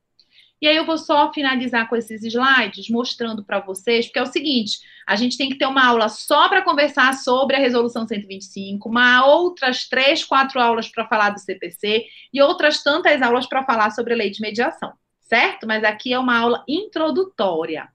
[0.63, 4.27] E aí eu vou só finalizar com esses slides mostrando para vocês, porque é o
[4.27, 8.89] seguinte, a gente tem que ter uma aula só para conversar sobre a resolução 125,
[8.89, 13.91] uma outras três, quatro aulas para falar do CPC e outras tantas aulas para falar
[13.91, 15.67] sobre a lei de mediação, certo?
[15.67, 17.91] Mas aqui é uma aula introdutória.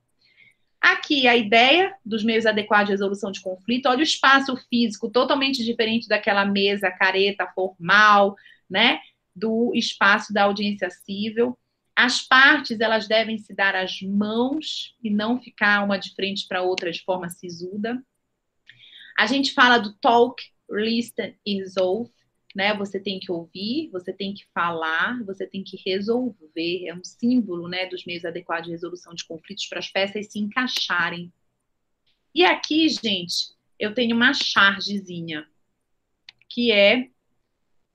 [0.87, 5.61] Aqui a ideia dos meios adequados de resolução de conflito, olha o espaço físico totalmente
[5.61, 8.37] diferente daquela mesa careta formal,
[8.69, 9.01] né?
[9.35, 11.59] Do espaço da audiência civil.
[11.93, 16.61] As partes, elas devem se dar as mãos e não ficar uma de frente para
[16.61, 18.01] outra de forma sisuda.
[19.19, 22.13] A gente fala do talk, listen e resolve,
[22.57, 22.75] né?
[22.75, 26.87] Você tem que ouvir, você tem que falar, você tem que resolver.
[26.87, 30.39] É um símbolo, né, dos meios adequados de resolução de conflitos para as peças se
[30.39, 31.31] encaixarem.
[32.33, 35.47] E aqui, gente, eu tenho uma chargezinha,
[36.49, 37.11] que é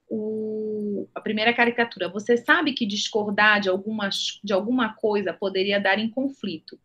[0.09, 2.09] o, a primeira caricatura.
[2.09, 6.79] Você sabe que discordar de, algumas, de alguma coisa poderia dar em conflito.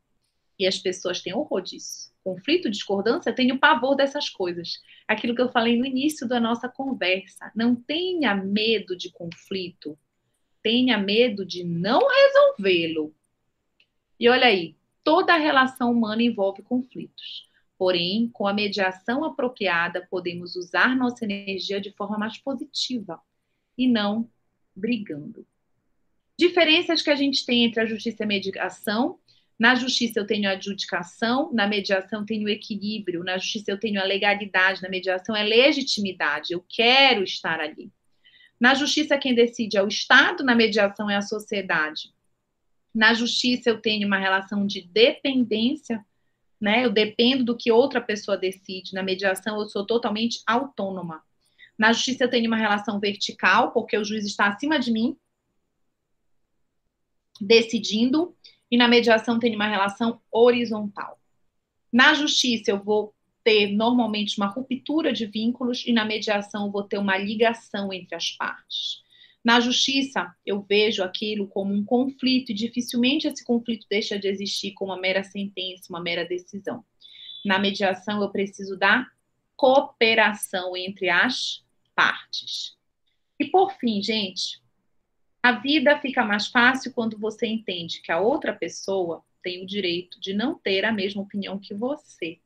[0.57, 2.11] E as pessoas têm horror disso.
[2.27, 4.83] Conflito, discordância, tenho pavor dessas coisas.
[5.07, 7.49] Aquilo que eu falei no início da nossa conversa.
[7.55, 9.97] Não tenha medo de conflito.
[10.61, 13.15] Tenha medo de não resolvê-lo.
[14.19, 14.75] E olha aí,
[15.05, 17.47] toda relação humana envolve conflitos.
[17.77, 23.21] Porém, com a mediação apropriada, podemos usar nossa energia de forma mais positiva
[23.77, 24.29] e não
[24.75, 25.47] brigando.
[26.37, 29.17] Diferenças que a gente tem entre a justiça e a mediação.
[29.59, 33.99] Na justiça eu tenho a adjudicação, na mediação eu tenho equilíbrio, na justiça eu tenho
[33.99, 37.91] a legalidade, na mediação é legitimidade, eu quero estar ali.
[38.59, 42.13] Na justiça quem decide é o Estado, na mediação é a sociedade.
[42.93, 46.03] Na justiça eu tenho uma relação de dependência
[46.59, 46.85] né?
[46.85, 48.93] Eu dependo do que outra pessoa decide.
[48.93, 51.23] Na mediação, eu sou totalmente autônoma.
[51.77, 55.15] Na justiça, eu tenho uma relação vertical, porque o juiz está acima de mim,
[57.39, 58.35] decidindo,
[58.69, 61.19] e na mediação, tenho uma relação horizontal.
[61.91, 63.13] Na justiça, eu vou
[63.43, 68.15] ter normalmente uma ruptura de vínculos, e na mediação, eu vou ter uma ligação entre
[68.15, 69.01] as partes.
[69.43, 74.73] Na justiça, eu vejo aquilo como um conflito e dificilmente esse conflito deixa de existir
[74.73, 76.83] como uma mera sentença, uma mera decisão.
[77.45, 79.07] Na mediação, eu preciso da
[79.55, 81.63] cooperação entre as
[81.95, 82.75] partes.
[83.39, 84.61] E por fim, gente,
[85.47, 90.19] a vida fica mais fácil quando você entende que a outra pessoa tem o direito
[90.19, 92.41] de não ter a mesma opinião que você.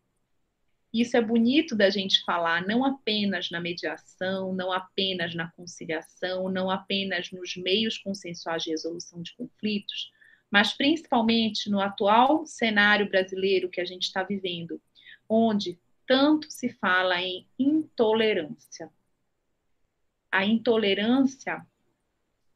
[0.93, 6.69] Isso é bonito da gente falar, não apenas na mediação, não apenas na conciliação, não
[6.69, 10.11] apenas nos meios consensuais de resolução de conflitos,
[10.51, 14.79] mas principalmente no atual cenário brasileiro que a gente está vivendo,
[15.27, 18.91] onde tanto se fala em intolerância.
[20.31, 21.65] A intolerância,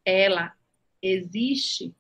[0.06, 0.54] ela
[1.02, 1.94] existe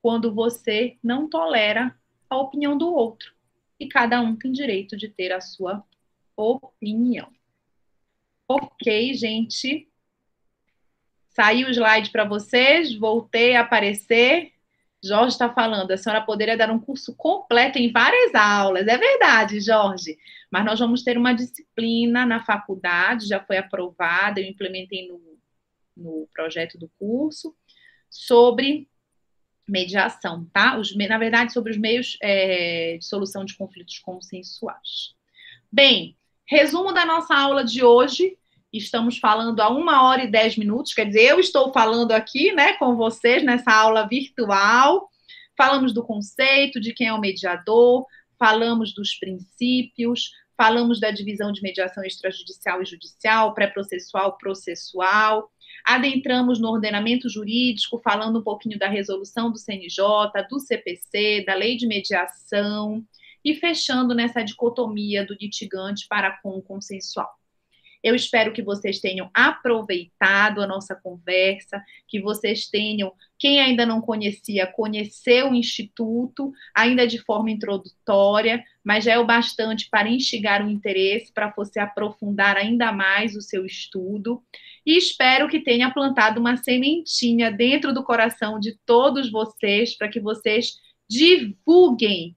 [0.00, 1.94] quando você não tolera
[2.28, 3.34] a opinião do outro
[3.78, 5.84] e cada um tem direito de ter a sua
[6.36, 7.30] opinião.
[8.48, 9.88] Ok, gente.
[11.28, 14.52] Saiu o slide para vocês, voltei a aparecer.
[15.04, 18.86] Jorge está falando, a senhora poderia dar um curso completo em várias aulas.
[18.86, 20.16] É verdade, Jorge.
[20.50, 25.20] Mas nós vamos ter uma disciplina na faculdade, já foi aprovada, eu implementei no,
[25.96, 27.54] no projeto do curso,
[28.10, 28.88] sobre
[29.66, 30.78] mediação, tá?
[30.78, 35.14] Os, na verdade, sobre os meios é, de solução de conflitos consensuais.
[35.72, 36.16] Bem,
[36.46, 38.38] resumo da nossa aula de hoje.
[38.72, 42.74] Estamos falando a uma hora e dez minutos, quer dizer, eu estou falando aqui, né,
[42.74, 45.08] com vocês nessa aula virtual.
[45.56, 48.04] Falamos do conceito, de quem é o mediador,
[48.38, 55.50] falamos dos princípios, falamos da divisão de mediação extrajudicial e judicial, pré-processual, processual.
[55.86, 60.02] Adentramos no ordenamento jurídico, falando um pouquinho da resolução do CNJ,
[60.50, 63.04] do CPC, da lei de mediação,
[63.44, 67.30] e fechando nessa dicotomia do litigante para com o consensual.
[68.06, 74.00] Eu espero que vocês tenham aproveitado a nossa conversa, que vocês tenham, quem ainda não
[74.00, 80.64] conhecia, conhecer o Instituto, ainda de forma introdutória, mas já é o bastante para instigar
[80.64, 84.40] o interesse, para você aprofundar ainda mais o seu estudo.
[84.86, 90.20] E espero que tenha plantado uma sementinha dentro do coração de todos vocês, para que
[90.20, 90.76] vocês
[91.10, 92.36] divulguem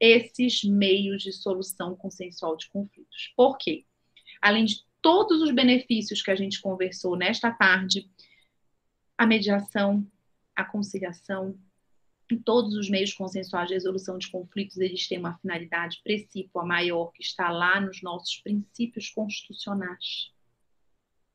[0.00, 3.32] esses meios de solução consensual de conflitos.
[3.36, 3.84] Por quê?
[4.42, 8.10] Além de todos os benefícios que a gente conversou nesta tarde,
[9.18, 10.10] a mediação,
[10.56, 11.58] a conciliação,
[12.42, 17.22] todos os meios consensuais de resolução de conflitos, eles têm uma finalidade precípua maior que
[17.22, 20.32] está lá nos nossos princípios constitucionais.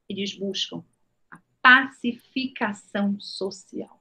[0.09, 0.83] Eles buscam
[1.29, 3.98] a pacificação social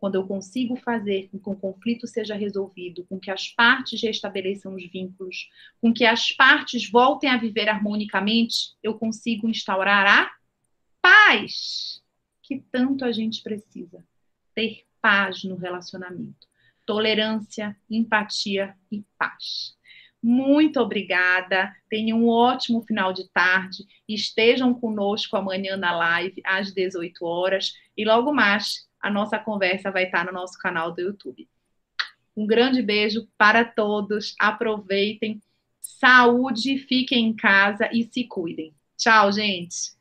[0.00, 4.74] quando eu consigo fazer com que o conflito seja resolvido, com que as partes restabeleçam
[4.74, 10.30] os vínculos, com que as partes voltem a viver harmonicamente, eu consigo instaurar a
[11.02, 12.02] paz
[12.42, 14.02] que tanto a gente precisa.
[14.54, 16.48] Ter paz no relacionamento.
[16.86, 19.76] Tolerância, empatia e paz.
[20.22, 21.74] Muito obrigada.
[21.88, 23.86] Tenham um ótimo final de tarde.
[24.08, 30.04] Estejam conosco amanhã na live às 18 horas e logo mais a nossa conversa vai
[30.04, 31.48] estar no nosso canal do YouTube.
[32.36, 34.34] Um grande beijo para todos.
[34.38, 35.40] Aproveitem.
[35.80, 38.74] Saúde, fiquem em casa e se cuidem.
[38.96, 39.99] Tchau, gente.